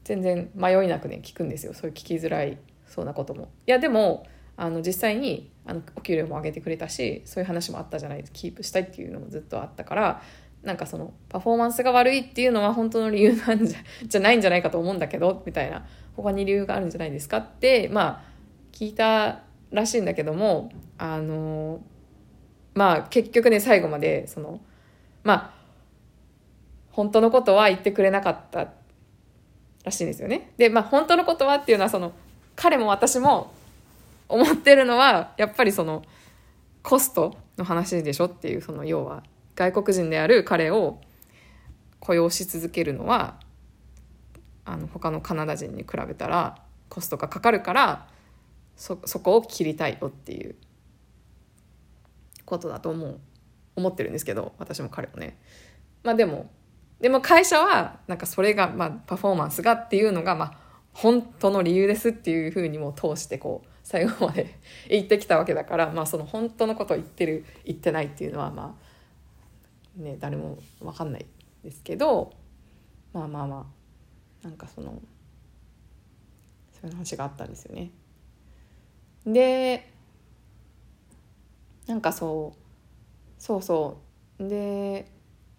[0.04, 3.48] 全然迷いなくね聞くんですよそういう聞きづらいそうなことも。
[3.66, 10.22] いやでもあの実際にあのお給料も上げてくれたしそういう話もあったじゃないですキープしたいっていうのもずっとあったから
[10.62, 18.30] なんかそのパフォーマンスが悪いっていうのは本当の理由なんじゃ じゃないんじゃないかと思うんだけどみたいな他に理由があるんじゃないですかってまあ
[18.72, 21.80] 聞いたらしいんだけどもあの
[22.74, 24.60] まあ結局ね最後までその
[25.22, 25.59] まあ
[27.00, 28.72] 本当のことは言ってくれなかった
[29.84, 30.52] らしいんですよね。
[30.58, 32.12] でまあ本当のことはっていうのはその
[32.56, 33.54] 彼も私も
[34.28, 36.02] 思ってるのはやっぱりその
[36.82, 39.22] コストの話でしょっていうその要は
[39.56, 41.00] 外国人である彼を
[42.00, 43.40] 雇用し続けるのは
[44.66, 46.58] あの他のカナダ人に比べたら
[46.90, 48.08] コストがかかるから
[48.76, 50.54] そそこを切りたいよっていう
[52.44, 53.18] ことだと思う
[53.76, 55.38] 思ってるんですけど私も彼もね。
[56.02, 56.50] まあでも
[57.00, 60.58] でも会社はなんかそれが、まあ、パフォーマンスがっていうのが、まあ、
[60.92, 64.58] 本当の理由ですっていうふうにも通してこう最後まで
[64.88, 68.76] 言ってきたわけだから、まあ、その本当のことを言ってる言ってないっていうのはま
[69.98, 71.26] あね誰も分かんない
[71.64, 72.32] ですけど
[73.12, 73.66] まあまあま
[74.44, 75.00] あなんかその
[76.72, 77.90] そういう話があったんですよね。
[79.26, 79.90] で
[81.86, 83.98] なんかそうそうそ
[84.38, 85.10] うで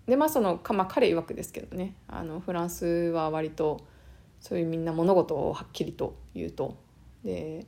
[0.08, 3.82] でまあその、まあ、彼曰くですけどねあのフランスは割と
[4.40, 6.76] そういうみんな物事をはっきりと言うと
[7.24, 7.66] で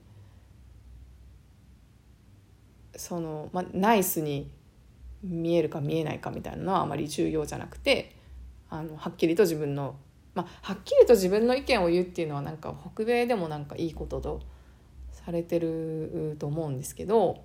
[2.96, 4.52] その、まあ、ナイスに
[5.24, 8.15] 見えるか見えないかみたいなのはあまり重要じゃなくて
[8.69, 9.96] あのはっきりと自分の、
[10.34, 14.41] まあ、はっきりと自分の意見を言うっていうのはなんか北米でもなんかいいことと
[15.12, 17.43] されてると思うんですけど、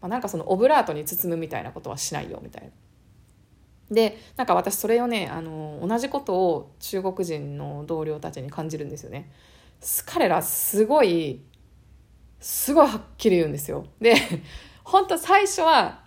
[0.00, 2.70] まあ、なんかそのオブラートに包むみたいなことはしないよみたいな。
[3.90, 9.30] でなんか私それをねあの同じことを中国人の同僚たちに感じるんですよね。
[10.06, 11.42] 彼らすごい
[12.40, 13.86] すごいはっきり言うんですよ。
[14.00, 14.14] で
[14.84, 16.04] 本当最初は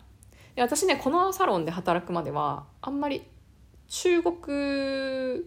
[0.57, 3.23] 私ねこのサロンで働くまではあんまり
[3.87, 5.45] 中国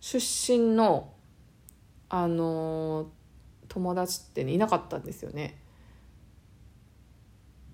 [0.00, 1.12] 出身の
[2.10, 3.10] あの
[3.68, 5.60] 友達って、ね、いなかったんですよね。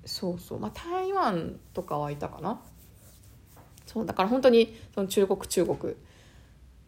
[0.05, 2.61] そうそうまあ台湾とかはいたかな。
[3.95, 5.95] そうだから本当にその中国中国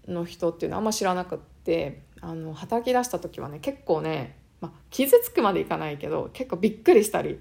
[0.07, 7.38] の人っていうのはあんま知らなくってあの働き出した時はね結構ねまあ、傷つくまでいかないけど結構びっくりしたり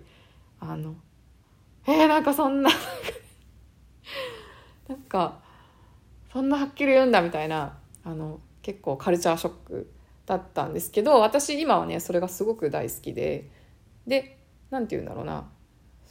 [0.60, 0.95] あの
[1.88, 2.69] えー、なんかそんな
[4.88, 5.39] なんか
[6.32, 9.91] そんなはっきり言うんだみたいなあの結構カルチャーショック
[10.25, 13.49] だったんですけど私今はねそれがすごく大好きで
[14.08, 14.39] で
[14.71, 15.49] 何て言うんだろうな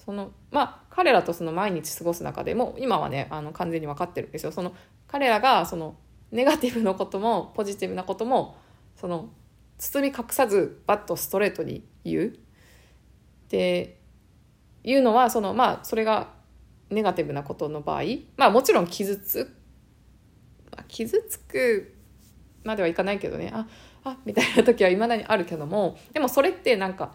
[0.04, 4.52] そのまあ彼らとその毎日過ごす中でも今はねあの完全に分かってるんですよ。
[4.52, 4.74] その
[5.06, 5.96] 彼らがその
[6.30, 8.56] ネガティブなこともポジティブなことも
[8.96, 9.30] その
[9.78, 12.34] 包み隠さずバッとストレートに言う。
[13.44, 14.00] って
[14.82, 16.32] いうのはそのまあそれが
[16.90, 18.02] ネガティブなことの場合
[18.36, 19.54] まあもちろん傷つ、
[20.88, 21.94] 傷つく
[22.64, 23.50] まではいかないけどね。
[23.54, 23.66] あ
[24.04, 27.14] あみたいな時はいまだにあるけどもでもそれってなんか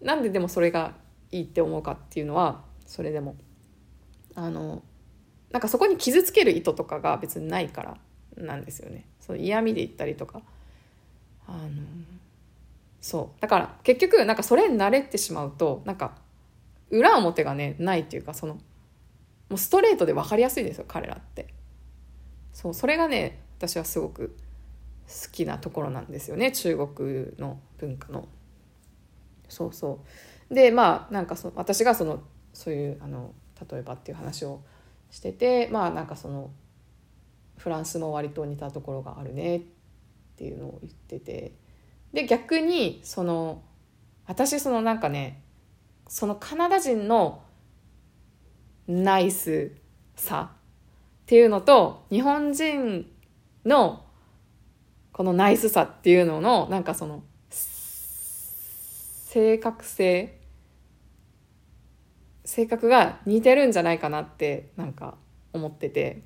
[0.00, 0.92] なんででもそれが
[1.32, 3.36] いいって思うかっていうのはそれでも。
[4.36, 4.82] あの
[5.50, 7.96] なんかそこに傷つける意図とかが別にないから
[8.36, 9.06] なんですよね。
[9.20, 10.42] その嫌味で言ったりとか。
[11.48, 11.68] あの
[13.00, 13.40] そう。
[13.40, 16.18] だから結局なんかそれに慣れてしまうとなんか
[16.90, 18.60] 裏表がねないっていうかそのも
[19.52, 21.54] うストレートで分かりやすいんですよ彼らって。
[22.52, 24.36] そうそれがね私はすごく
[25.08, 28.28] 好きなところなんですよね中国の文化の。
[29.48, 29.98] そうそう。
[30.50, 32.20] でまあなんかそ私がその
[32.52, 33.34] そういうあの
[33.70, 34.60] 例えばっていう話を
[35.10, 36.50] しててまあなんかその
[37.58, 39.60] フランスも割と似たところがあるねっ
[40.36, 41.52] ていうのを言ってて
[42.12, 43.62] で逆にその
[44.26, 45.42] 私そのなんかね
[46.08, 47.42] そのカナダ人の
[48.86, 49.72] ナイス
[50.14, 50.56] さっ
[51.26, 53.06] ていうのと日本人
[53.64, 54.04] の
[55.12, 60.35] このナイスさっていうののなんかその正確性
[62.46, 65.16] 性格が似てるんじゃないかなってなんか
[65.52, 66.22] 思ってて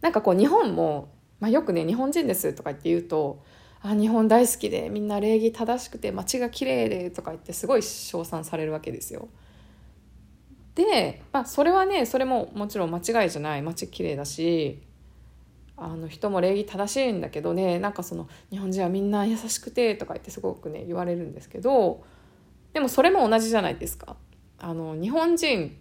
[0.00, 3.42] なんかこう日本も、まあ、よくね日本人ですとか言って言うと
[3.82, 9.28] あ日本大好きでみんな礼儀正しくて街が綺麗でとか言ってすごい称賛されるわけですよ。
[10.76, 14.80] で、まあ、それはねそれももちろん間違いじゃない街綺麗だし
[15.76, 22.04] あの人も礼儀正しいんだけどねなんかその日本人はみんな優しくてとか言ってすごくね言われるんですけど
[22.72, 24.16] でもそれも同じじゃないですか。
[24.62, 25.76] あの日本人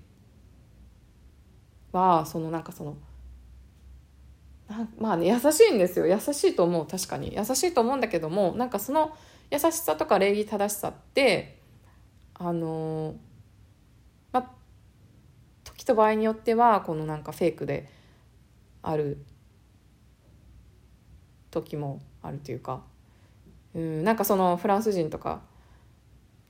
[1.92, 2.98] はそのなんかその
[4.98, 6.08] まあね優しいんですよ。
[6.08, 6.88] 優しいと思う。
[6.88, 7.36] 確かに。
[7.36, 9.16] 優しいと思うんだけどもなんかその
[9.52, 11.60] 優しさとか礼儀正しさって
[12.34, 13.16] あの
[14.32, 14.52] まあ
[15.64, 17.88] 時と場合によってはこのなんかフェイクで
[18.82, 19.24] ある
[21.52, 22.82] 時もあるというか
[23.76, 25.42] うんなんかそのフランス人とか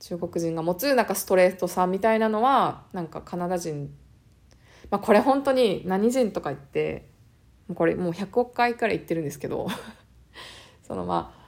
[0.02, 3.94] 中国人が持つなんかストレートさみたいなのはなんかカナダ人。
[4.90, 7.08] まあこれ本当に何人とか言って
[7.72, 9.68] これもう100億回から言ってるんですけど
[10.82, 11.42] そのまあ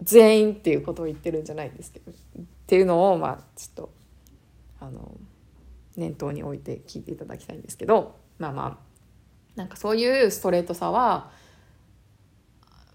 [0.00, 2.14] 全員っていうことを言ってるんじゃないんですけどっ
[2.68, 3.92] ていうのをまあちょっと
[4.78, 5.18] あの
[5.96, 11.32] 念頭に置いて聞いていただきたいんですけどまあまあなんかそういうストレートさは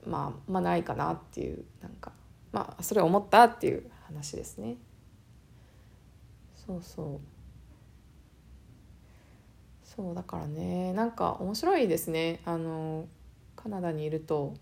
[0.07, 2.13] まあまあないかなっていうなんか
[2.55, 4.77] まあそれ思ったっていう話ですね。
[6.55, 7.19] そうそう。
[9.83, 12.39] そうだからねなんか面白いですね。
[12.45, 13.09] あの
[13.57, 14.53] カナダにいると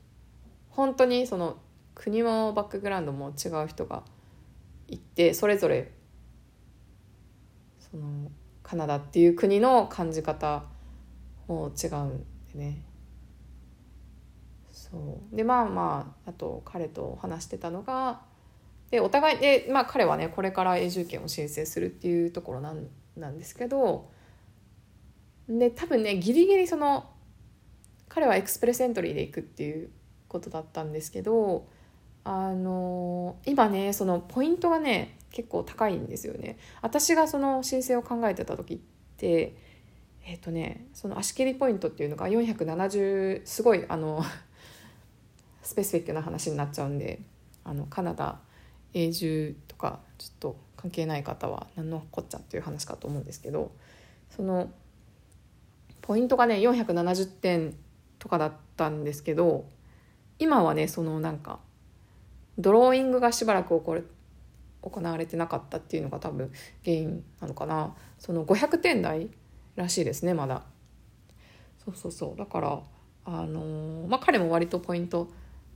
[0.72, 1.58] 本当にその
[1.94, 4.02] 国もバックグラウンドも違う人が
[4.88, 5.92] いてそれぞれ
[7.78, 8.32] その
[8.64, 10.64] カナダっていう国の感じ方
[11.48, 12.93] も違うんでね。
[14.94, 15.36] そう。
[15.36, 18.22] でまあまああと彼と話してたのが
[18.92, 24.12] でお互いで、まあ、彼はねこれから永住権を申請するっていうところなんなんですけど
[25.50, 27.10] で多分ねギリギリその
[28.08, 29.90] 彼はエクスプレスエントリーで行くっていう
[30.28, 31.68] ことだったんですけど
[32.24, 36.60] あの今ねそのポイントがね結構高いんですよね。
[36.84, 38.78] 私がその申請を考えてた時っ
[39.18, 39.56] て
[40.24, 44.24] えっ、とねその足切りポイントっていうのが470すごいあの
[45.64, 47.20] スペシフィックな話になっちゃうんで
[47.64, 48.40] あのカナダ
[48.94, 53.72] 永住とかちょっと関係ない方は何のこっちゃっていう話かと思うんですけど
[54.36, 54.70] その
[56.02, 57.74] ポイントがね470点
[58.20, 59.66] とかだったんですけど
[60.40, 61.60] 今はねそのなんか
[62.58, 64.10] ドローイングがしばらく起こる
[64.82, 66.52] 行われてなかったっていうのが多分
[66.84, 67.96] 原因なのかな。
[68.20, 69.30] その500点台
[69.76, 70.64] らしいですねまだ。
[71.86, 72.38] そうそうそう。
[72.38, 72.80] だから
[73.26, 75.30] あのー、まあ彼も割とポイント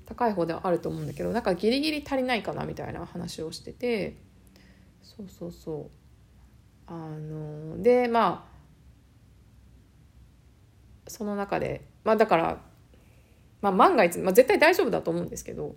[0.08, 4.16] 高い方ではあると思うんだけどなんかギリギリ足りないかなみたいな話をしてて
[5.02, 5.92] そうそうそう。
[6.88, 8.58] あの、でまあ
[11.10, 12.62] その中でまあだから、
[13.62, 15.76] まあ、万が一、まあ、絶対大丈夫だと思うんですけど、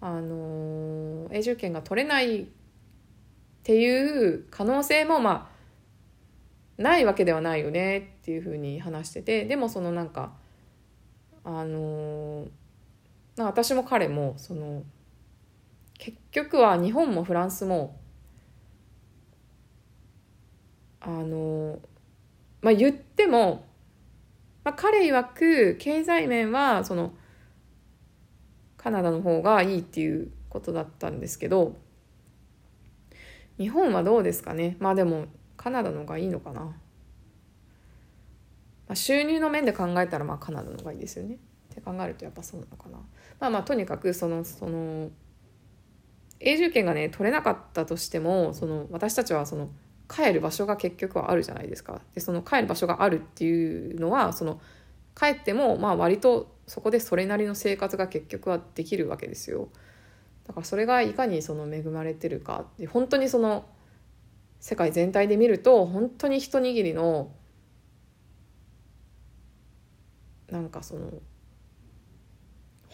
[0.00, 2.46] あの永住権が取れないっ
[3.62, 5.50] ていう可能性もま
[6.78, 10.32] あないわけではないよねっていうふうに話しててでもそのなんか
[11.44, 12.46] あの
[13.44, 14.82] 私も彼もその
[15.98, 17.98] 結局は日本もフランスも
[21.00, 21.78] あの
[22.62, 23.66] まあ言っても、
[24.64, 27.14] まあ、彼曰く経済面はその
[28.76, 31.76] カナダの方がいいっていうことだったんですけど
[33.58, 34.76] 日本はどうですかね？
[34.80, 35.26] まあでも
[35.56, 36.72] カナダの方がいいのかな、ま
[38.88, 41.38] あ、収入の面で考えたらまあカナダの方がいいですよね。
[41.70, 42.98] って考えるとやっぱそうなのかな。
[43.38, 45.10] まあまあとにかくそのその
[46.40, 49.70] 永住権がね取れなかったとしてもその私たちはその
[50.08, 52.00] 帰る場所が結局はあるじゃないですか。
[52.14, 54.60] でその帰る場所があるっていうのはその
[55.16, 59.68] 帰ってもまあ割とそこでそれなりの生活が結局はできるわけですよ。
[60.46, 62.66] だからそれがいかにその恵まれてるか。
[62.78, 63.64] で本当にその
[64.58, 67.32] 世界全体で見ると本当に一握りの
[70.50, 71.10] なんかその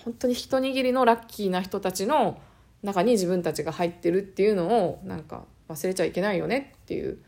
[0.07, 2.41] 本当に一握りのラッキーな人たちの
[2.85, 7.19] 中に自分たちが入ってるっていうのをなんか忘れちゃいけないよねっていう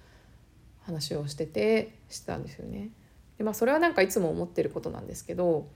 [0.82, 2.90] 話をしててしてたんですよね。
[3.36, 5.68] でまあそれはなんかいつも思ってることなんですけど、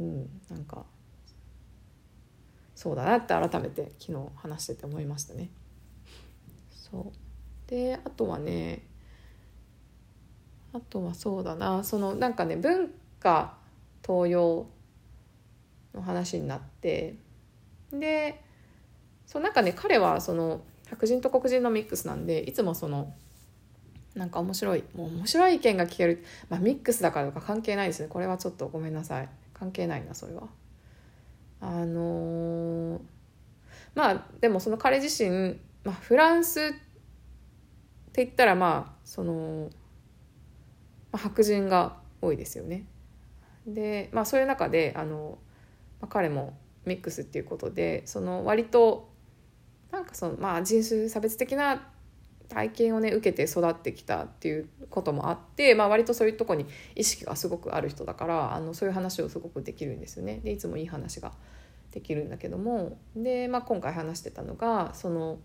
[0.00, 0.84] うん、なんか
[2.74, 5.50] そうだなって改めて昨日話してて思いましたね。
[6.72, 8.82] そうであとはね
[10.72, 12.90] あとはそうだなそのなんかね文
[13.20, 13.54] 化
[14.04, 14.66] 東洋
[15.94, 17.14] の話になって
[17.92, 18.42] で
[19.26, 23.12] そうなんかね彼はその白人と黒人のミックスなんでいつもその
[24.14, 28.08] なんか面白いもう面白い意見が聞けるまあミックスだからとか関係ないですね。
[28.08, 29.28] これはちょっとごめんなさい。
[29.54, 30.48] 関係ないなそれは。
[31.60, 33.00] あのー、
[33.94, 36.62] まあでもその彼自身、まあ、フランスっ
[38.12, 39.70] て言ったらまあその、
[41.12, 42.84] まあ、白人が多いですよね。
[43.66, 45.38] でまあそういう中であの、
[46.02, 49.10] まあ、彼もミックスっていうことでその割と
[49.90, 51.88] なんかそのまあ人種差別的な
[52.48, 60.40] 体験をね受けて育ってきたっていうこともあって、まあ、割とそういうとこに意識がすごくある人だからあのそういう話をすごくできるんですよね。
[60.44, 61.32] でいつもいい話が
[61.92, 65.38] できるんだけどもで、まあ、今回話してたのがその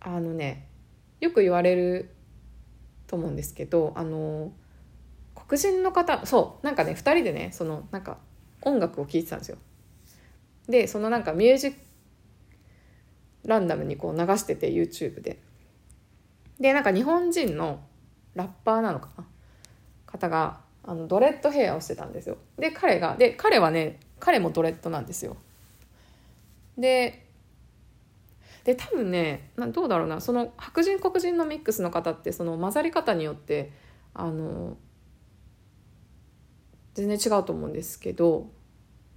[0.00, 0.68] あのね
[1.20, 2.14] よく言われる
[3.06, 4.52] と思うんですけどあの
[5.34, 8.18] 黒人の方そうなんかね2人でねそのなんか
[8.62, 9.58] 音楽を聴いてたんですよ。
[10.68, 11.76] でそのなんかミュージック
[13.44, 15.38] ランダムにこう流してて YouTube で。
[16.60, 17.80] でなんか日本人の
[18.34, 19.24] ラッパーなのかな？
[20.06, 22.36] 方があのドレッドヘアをしてたんですよ。
[22.58, 25.36] で彼がで彼はね彼もドレッドなんですよ。
[26.76, 27.26] で
[28.64, 33.72] で多分ねどうだろうなその白人黒人のミックスの方ってその混ざり方によって
[34.14, 34.76] あの
[36.98, 38.48] 全然違うと思うんですけど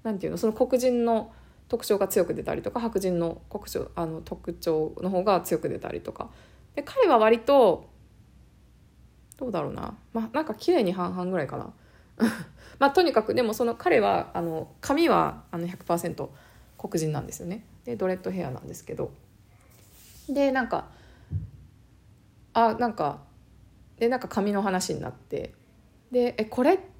[0.04, 1.34] 何ていうのその黒人の
[1.68, 6.30] 特徴が強く出たりとか白人の国徴あの特徴の方が強く出たりとか。
[6.76, 7.90] で彼は割と
[9.38, 9.98] どうだろうな。
[10.14, 11.74] まあなんか綺麗に半々ぐらいかな。
[12.78, 16.30] まあとにかくでもその彼はあの髪はあの100%
[16.78, 17.66] 黒人なんですよね。
[17.86, 19.12] でドレッドヘアなんですけど。
[20.30, 20.90] でなんか
[22.54, 23.22] あなんか
[23.98, 25.54] でなんか髪の話になって。
[26.12, 26.91] でえこれって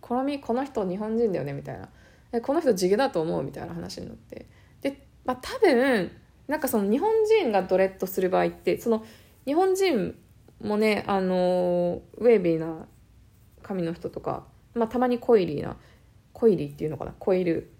[0.00, 3.42] このこの人日本人だよねみたいなこの人地毛だと思う？
[3.42, 4.46] みたいな話になって。
[4.82, 6.10] で、まあ、多分
[6.48, 9.04] なんかその日本人がドレッドする場合ってその
[9.46, 10.16] 日本人
[10.62, 12.86] もねあのウェービーな
[13.62, 15.76] 髪の人とか、まあ、たまにコイリーな
[16.32, 17.12] コイリーっていうのかな？
[17.18, 17.72] コイル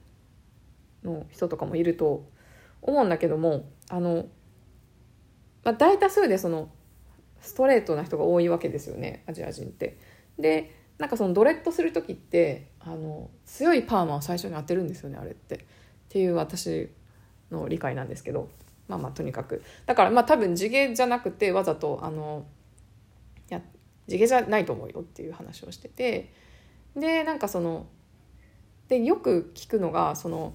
[1.02, 2.28] の人とかもいると
[2.82, 4.26] 思うんだけどもあの、
[5.64, 6.70] まあ、大多数でその
[7.40, 9.98] ストレートな人が多いわけですよねアジア人って。
[10.38, 15.56] でなんかそのドレッドする時ってあの強いパーマを最初に当てるんですよねあれって。
[15.56, 15.58] っ
[16.10, 16.90] ていう私
[17.50, 18.48] の理解なんですけど。
[18.86, 19.62] まあまあとにかく。
[19.86, 22.44] だからまあ多分地毛じゃなくてわざとあの
[23.48, 23.62] や
[24.08, 26.32] 地毛じゃないと思うよっていう話をしてて。
[26.96, 27.86] でなんかその
[28.88, 30.54] でよく聞くのがその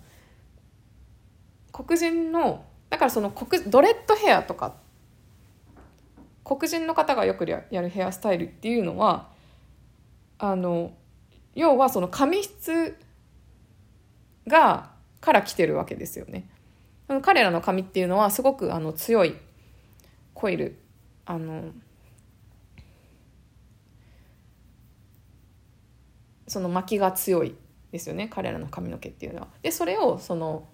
[1.71, 4.75] 黒人のだからその黒ドレッドヘアとか
[6.43, 9.29] 黒人の方がよくやるヘアスタイルっていうのは
[10.37, 10.93] あの
[11.53, 12.97] 要はその髪質
[14.47, 16.49] がから来てるわけですよね。
[17.21, 19.35] 彼らの髪っていうのはすごくあの強い
[20.33, 20.79] コイル
[21.25, 21.71] あの
[26.47, 27.55] その巻きが強い
[27.91, 29.47] ですよね彼らの髪の毛っていうのは。
[29.61, 30.67] でそれをその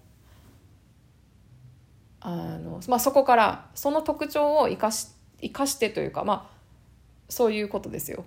[2.19, 5.09] あの、まあ、そこからその特徴を生かし
[5.41, 6.61] 生かしてというかまあ
[7.29, 8.25] そういうことですよ。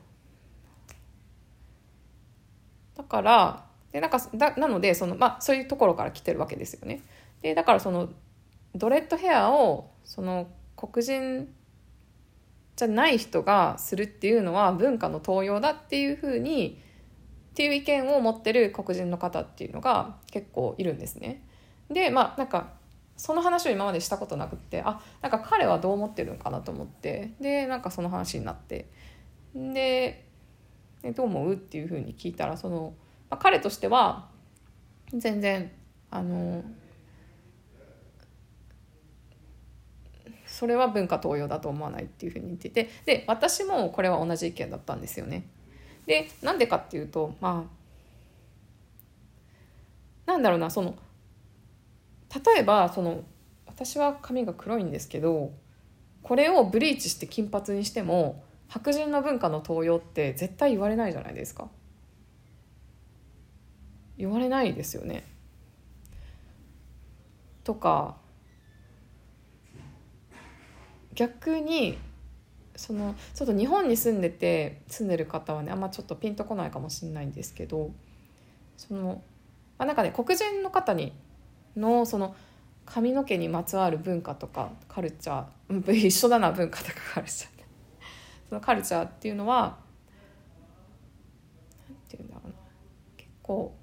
[2.97, 7.03] だからでなんかだなのでその、まあ、そういうところから来てるわけですよね。
[7.43, 8.09] でだからその
[8.75, 11.49] ドレッドヘアをその黒人
[12.77, 16.81] じゃない人がするっていうのは文化の盗用だっていうふうに
[17.53, 21.43] っていう意見を持ってる黒人の方っていうのが結構いるんですね。
[21.89, 22.73] でまあなんか
[23.17, 28.89] その話を今までしたことなくってあなんか彼はどう思ってるのかなと思ってでなんかその話になって
[29.55, 30.27] で
[31.13, 31.53] どう思う？
[31.55, 32.95] っていうふうに聞いたらその、
[33.31, 34.29] まあ、彼としては
[35.13, 35.71] 全然
[36.11, 36.65] あの
[40.47, 45.49] それは文化盗用だと思わないっていうふうに言っててで私もこれは同じ意見だったんですよね。
[46.07, 47.67] でなんでかっていうとま
[50.27, 50.95] あなんだろうなその
[52.55, 53.25] 例えばその
[53.67, 55.53] 私は髪が黒いんですけど
[56.23, 61.69] これをブリーチして金髪にしても白人の文化の盗用って絶対言われないじゃないですか。
[64.17, 65.25] 言われないですよね。
[67.63, 68.17] とか
[71.15, 71.97] 逆に
[72.77, 77.91] そのちょっと日本に住んでて住んでる方はねあんまちょっとピンとこないかもしれないんですけど
[78.77, 79.23] その、
[79.79, 81.13] あ、なんかね黒人の方に
[81.77, 82.35] のその
[82.85, 87.54] 髪の毛にまつわる文化とかカルチャー一緒だな文化とかカルチャー。
[88.55, 89.79] のカルチャーっていうのは
[91.89, 92.55] 何て言うんだろうな。
[93.17, 93.75] 結構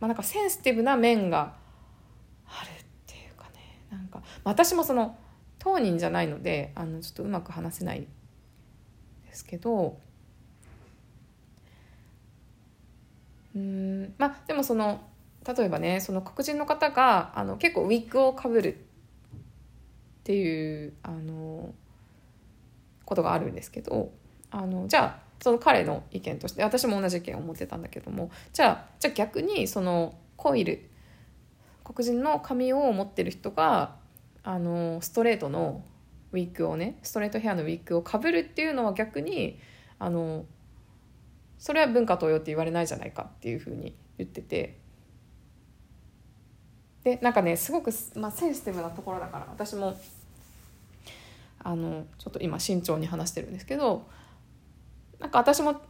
[0.00, 1.54] まあなんかセンシティブな面が
[2.46, 3.80] あるっていうかね。
[3.90, 5.16] なんか私もその
[5.58, 8.06] 当人じゃないのであのちょっとうまく話せない
[9.26, 9.98] ですけど
[13.56, 15.00] うんまあでもその
[15.46, 18.76] 例えばねその黒人の方があの結構ウィッグをかぶるっ
[20.24, 21.74] ていうあの
[23.04, 24.12] ことがあるんですけど
[24.50, 30.88] あのじゃあその彼の意見として私も同じ意見を持ってたんだけどもじゃあじゃあ逆にそのコイル
[31.84, 33.96] 黒人の髪を持ってる人が
[34.42, 35.84] あのストレートの
[36.32, 39.58] ウィッグをねストレートヘアのウィッグをかぶるっていうのは逆に
[39.98, 40.44] あの
[41.58, 44.78] それは文化盗用って言われないじゃないかっていうふうに言ってて。
[47.04, 49.94] でなんかねすごく、まあ、センシティブなところだから私も
[51.64, 54.06] あのちょっと今慎重に話してるんですけど
[55.18, 55.80] なんか私も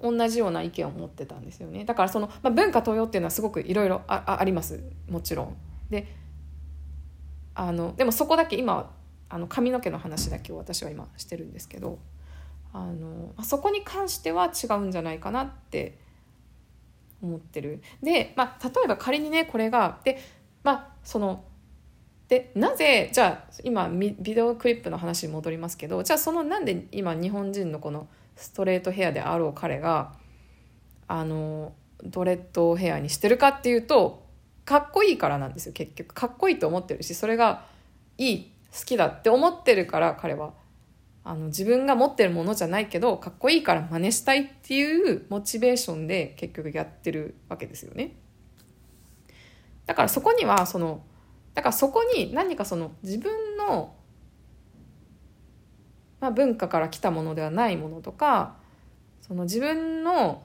[0.00, 5.56] 同じような意見を持ってたんですよねだからその、まあ、文化盗用っていうのはすごくいろいろありますもちろん。
[5.90, 6.06] で
[7.54, 8.94] あのでもそこだけ今
[9.28, 11.98] あの髪の毛の話だけを私は今してるんですけど
[12.72, 15.98] あのそこに関しては違うんじゃないかなって
[17.22, 17.82] 思ってる。
[18.02, 20.18] で、まあ、例えば仮にねこれがで
[20.62, 21.44] まあその
[22.32, 30.14] でなぜじゃあ今ビデオクリップの話に戻りますけどじゃあそのなんで今日本人のこのストレートヘアであろう彼が
[31.08, 34.26] あのドレッドヘアにしてるかっていうと
[34.64, 37.66] かっこいいからなんですよ結局かっこいいと思ってるしそれが
[38.16, 40.54] いい好きだって思ってるから彼は
[41.24, 48.16] あの自分が持ってるものじゃないけどかっこいいから真似したいっていうモチベーションで結局やってるわけですよね。
[49.84, 51.02] だからそこにはその
[51.54, 53.94] だからそこに何かその自分の、
[56.20, 58.56] まあ、文化から来たものではないものとか
[59.20, 60.42] その自分の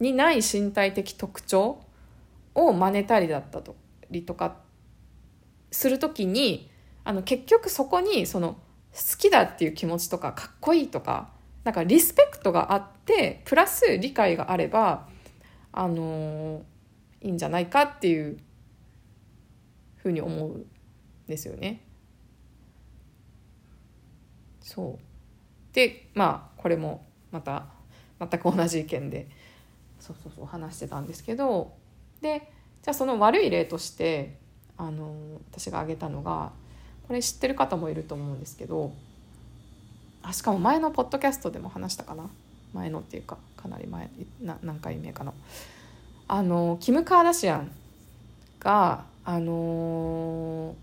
[0.00, 1.80] にない身体的特徴
[2.54, 3.76] を真似たりだったと
[4.10, 4.56] りとか
[5.70, 6.70] する時に
[7.04, 8.58] あの結局そこにその
[8.92, 11.30] 好きだっていう気持ちとかかっこいいとか
[11.64, 15.08] なんかリスペクトがあってプラス理解があれば
[15.72, 16.62] あのー
[17.24, 18.36] いいんじゃないかっていう
[20.04, 20.66] ふうに思うん
[21.26, 21.80] ですよね。
[24.60, 25.74] そう。
[25.74, 27.66] でまあこれもまた
[28.20, 29.28] 全く同じ意見で
[29.98, 31.72] そうそうそう話してたんですけど。
[32.20, 32.50] で
[32.82, 34.36] じゃあその悪い例として
[34.76, 36.52] あの私が挙げたのが
[37.06, 38.92] これ知ってる方もいると思うんですけど
[40.22, 42.28] あしかも前のポッドキャストでも話したかな。
[42.74, 44.10] 前のっていうかかなり前
[44.42, 45.34] な何回目かの。
[46.28, 47.70] あのキム・カーダシアン
[48.58, 50.76] があの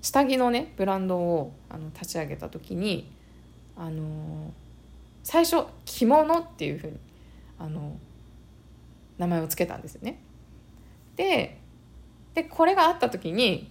[0.00, 3.10] 下着のねブランドをあの立ち上げた時に
[3.76, 4.52] あの
[5.22, 6.98] 最初「着物」っていうふうに
[7.58, 7.96] あの
[9.18, 10.20] 名前を付けたんですよね。
[11.16, 11.58] で
[12.34, 13.70] でこれがあった時に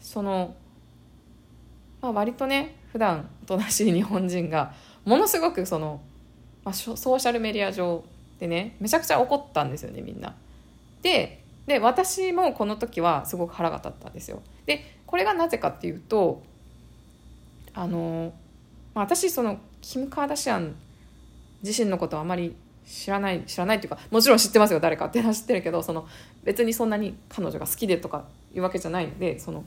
[0.00, 0.54] その、
[2.00, 4.72] まあ、割とね普段おとなしい日本人が
[5.04, 6.00] ものすごくその、
[6.64, 8.04] まあ、ソーシャルメディア上
[8.38, 10.34] でねめちゃくちゃ怒ったんですよねみんな。
[11.02, 14.40] でで私もこの時はすごく腹が立ったんですよ。
[14.66, 16.42] でこれがなぜかっていうと
[17.74, 18.32] あの、
[18.94, 20.74] ま、私そのキム・カーダシアン
[21.62, 22.54] 自身のことはあまり
[22.86, 26.06] 知らない知らないっていうかもちろん知ってますよ誰かってのは知ってるけどその
[26.44, 29.64] 別にそんなに彼女が好きでとかいうわけじゃないのでその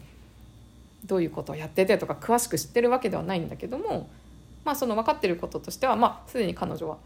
[1.06, 4.10] どういうことをやっててとか詳しく知ってるわけではないんだけども
[4.64, 6.98] まあその分かってることとしてはまあすでに彼女は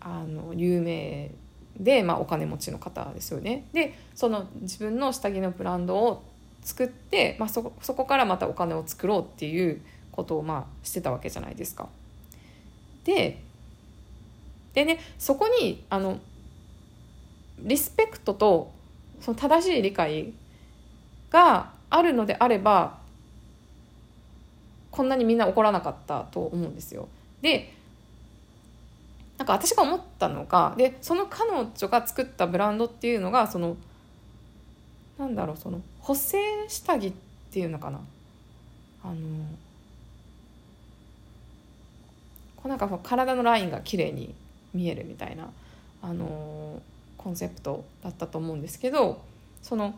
[0.00, 1.30] あの有名
[1.80, 3.66] で、まあ、お金持ちの方ですよね。
[3.72, 6.22] でその自分の下着のブランドを
[6.62, 9.80] 作って、まあ、そそこからまたお金を作ろうっていう
[10.12, 11.88] ことをまあしてたわけじゃないですか。
[13.04, 13.42] で
[14.74, 16.18] でねそこにあの
[17.58, 18.70] リスペクトと
[19.20, 20.32] その正しい理解
[21.30, 22.98] があるのであれば
[24.90, 27.08] こんなにみんな怒らなかったと思うんですよ。
[27.40, 27.72] で
[29.40, 33.74] なんか私が思ったのがでその彼女が作ったブランドっていうのがその
[35.18, 36.38] なんだろうその補正
[36.68, 37.12] 下着っ
[37.50, 38.00] ていうのかな。
[39.02, 39.14] あの
[42.54, 44.34] こうなんか体のラインが綺麗に
[44.74, 45.48] 見えるみたいな
[46.02, 46.82] あの
[47.16, 49.22] コンセプトだったと思うんですけど
[49.62, 49.94] その、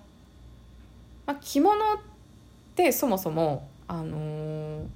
[1.26, 1.98] まあ、着物っ
[2.76, 4.86] てそもそもあのー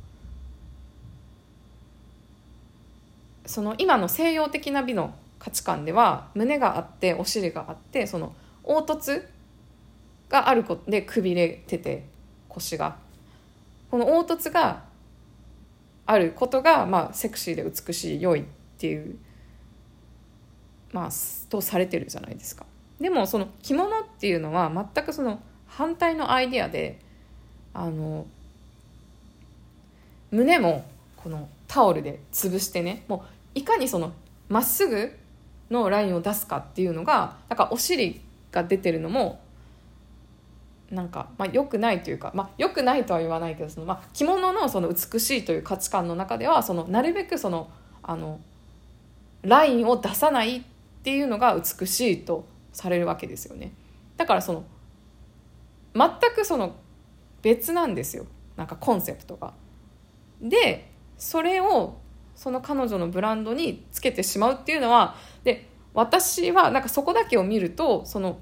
[3.46, 8.34] その今の西洋的な美の価値観では胸があってお尻があってその
[8.64, 9.28] 凹凸
[10.28, 12.04] があることでくびれてて
[12.48, 12.96] 腰が。
[13.90, 14.82] この凹凸が
[16.06, 18.44] あることが、まあ、セクシーで美しい良いっ
[18.78, 19.16] ていう
[20.92, 21.10] まあ
[21.48, 22.66] とされてるじゃないですか。
[23.00, 26.98] でもその着物っていうのは全くその反対のアイディアで
[27.74, 28.26] あの
[30.30, 30.84] 胸も
[31.16, 34.12] このタオルで潰してねもういかにその
[34.48, 35.18] まっすぐ
[35.70, 38.20] のラインを出すかっていうのがなんかお尻
[38.52, 39.40] が出てるのも
[40.90, 47.70] なんか、まあ、良くないというか、まあ、良くないとは言わないけどその、まあ、着物のその美しいという価値観の中ではそのなるべくその
[48.02, 48.40] あの
[49.42, 50.62] ラインを出さないっ
[51.02, 53.72] ていうのが美しいとされるわけですよね。
[54.16, 54.64] だからその
[55.94, 56.76] 全くその
[57.42, 58.26] 別なんですよ
[58.56, 59.54] なんかコンセプトが。
[60.42, 61.96] でそれを
[62.36, 68.38] その彼女のブランドにつけてしまうっていうのはで私はなんかそこだけを見るとその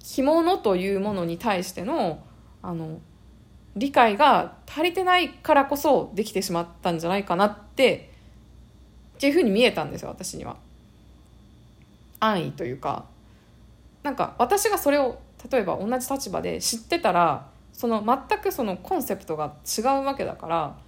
[0.00, 2.24] 着物というものに対しての
[2.62, 3.00] あの
[3.76, 8.10] 理解が足りてないからこそできてしまったんじゃないかなって
[9.16, 10.56] っていうふうに見えたんですよ私には。
[12.18, 13.04] 安易というか
[14.02, 15.18] なんか私がそれを
[15.50, 20.78] 例えば同じ立場で知ってたらその全くそのコンセプトが違うわけだから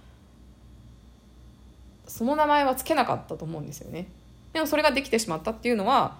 [2.09, 4.07] その名前は付けなかったと思うんですよね。
[4.53, 6.17] でもそれができてしまったっていうのは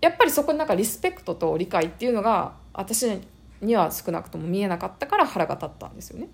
[0.00, 3.20] やっぱりそこになんかリスペクトと理解っていうのが私
[3.60, 6.28] には少なくとも見えなかったから腹が立ったんですよね。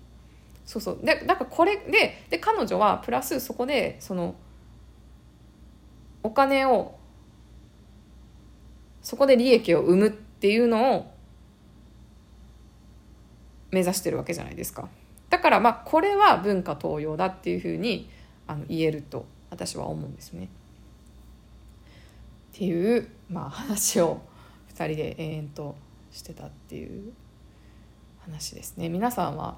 [0.65, 0.99] そうそう。
[1.03, 4.35] でだかこれでで彼女はプラスそこでその
[6.23, 6.95] お金を
[9.01, 11.11] そこで利益を生むっていうのを
[13.71, 14.87] 目指してるわけじゃないですか。
[15.29, 18.09] だからまあこれは文化東洋だっていうふうに
[18.47, 20.45] あの言えると私は思うんですね。
[20.45, 20.47] っ
[22.57, 24.21] ていう、まあ、話を
[24.73, 25.75] 2人で延々と
[26.11, 27.13] してたっていう
[28.19, 28.89] 話ですね。
[28.89, 29.57] 皆さんは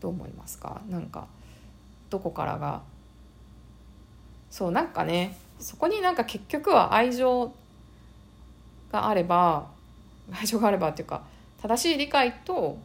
[0.00, 0.82] どう思いますか？
[0.88, 1.26] なんか
[2.10, 2.82] どこからが
[4.50, 7.52] そうなんかねそこになんか結局は愛情
[8.90, 9.68] があれば
[10.32, 11.22] 愛情があればっていうか
[11.62, 12.78] 正しい理解と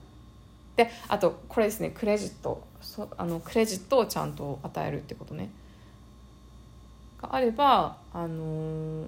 [0.78, 5.50] であとこれですねクレジットそあのクレジットをちゃんと与えるってことね
[7.22, 9.06] があれば、あのー、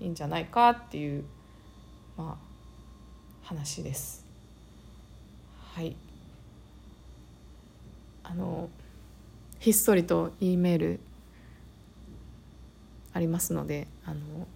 [0.00, 1.24] いいんじゃないかっていう、
[2.16, 4.24] まあ、話です。
[5.74, 5.96] はい
[8.22, 8.68] あの
[9.58, 11.00] ひっそりと E メール
[13.12, 14.46] ありますのであの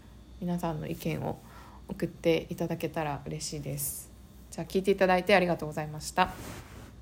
[0.40, 1.40] 皆さんの意見を
[1.88, 4.13] 送っていただけたら嬉しいです。
[4.54, 6.30] じゃあ聞いていただいてありがとうございました。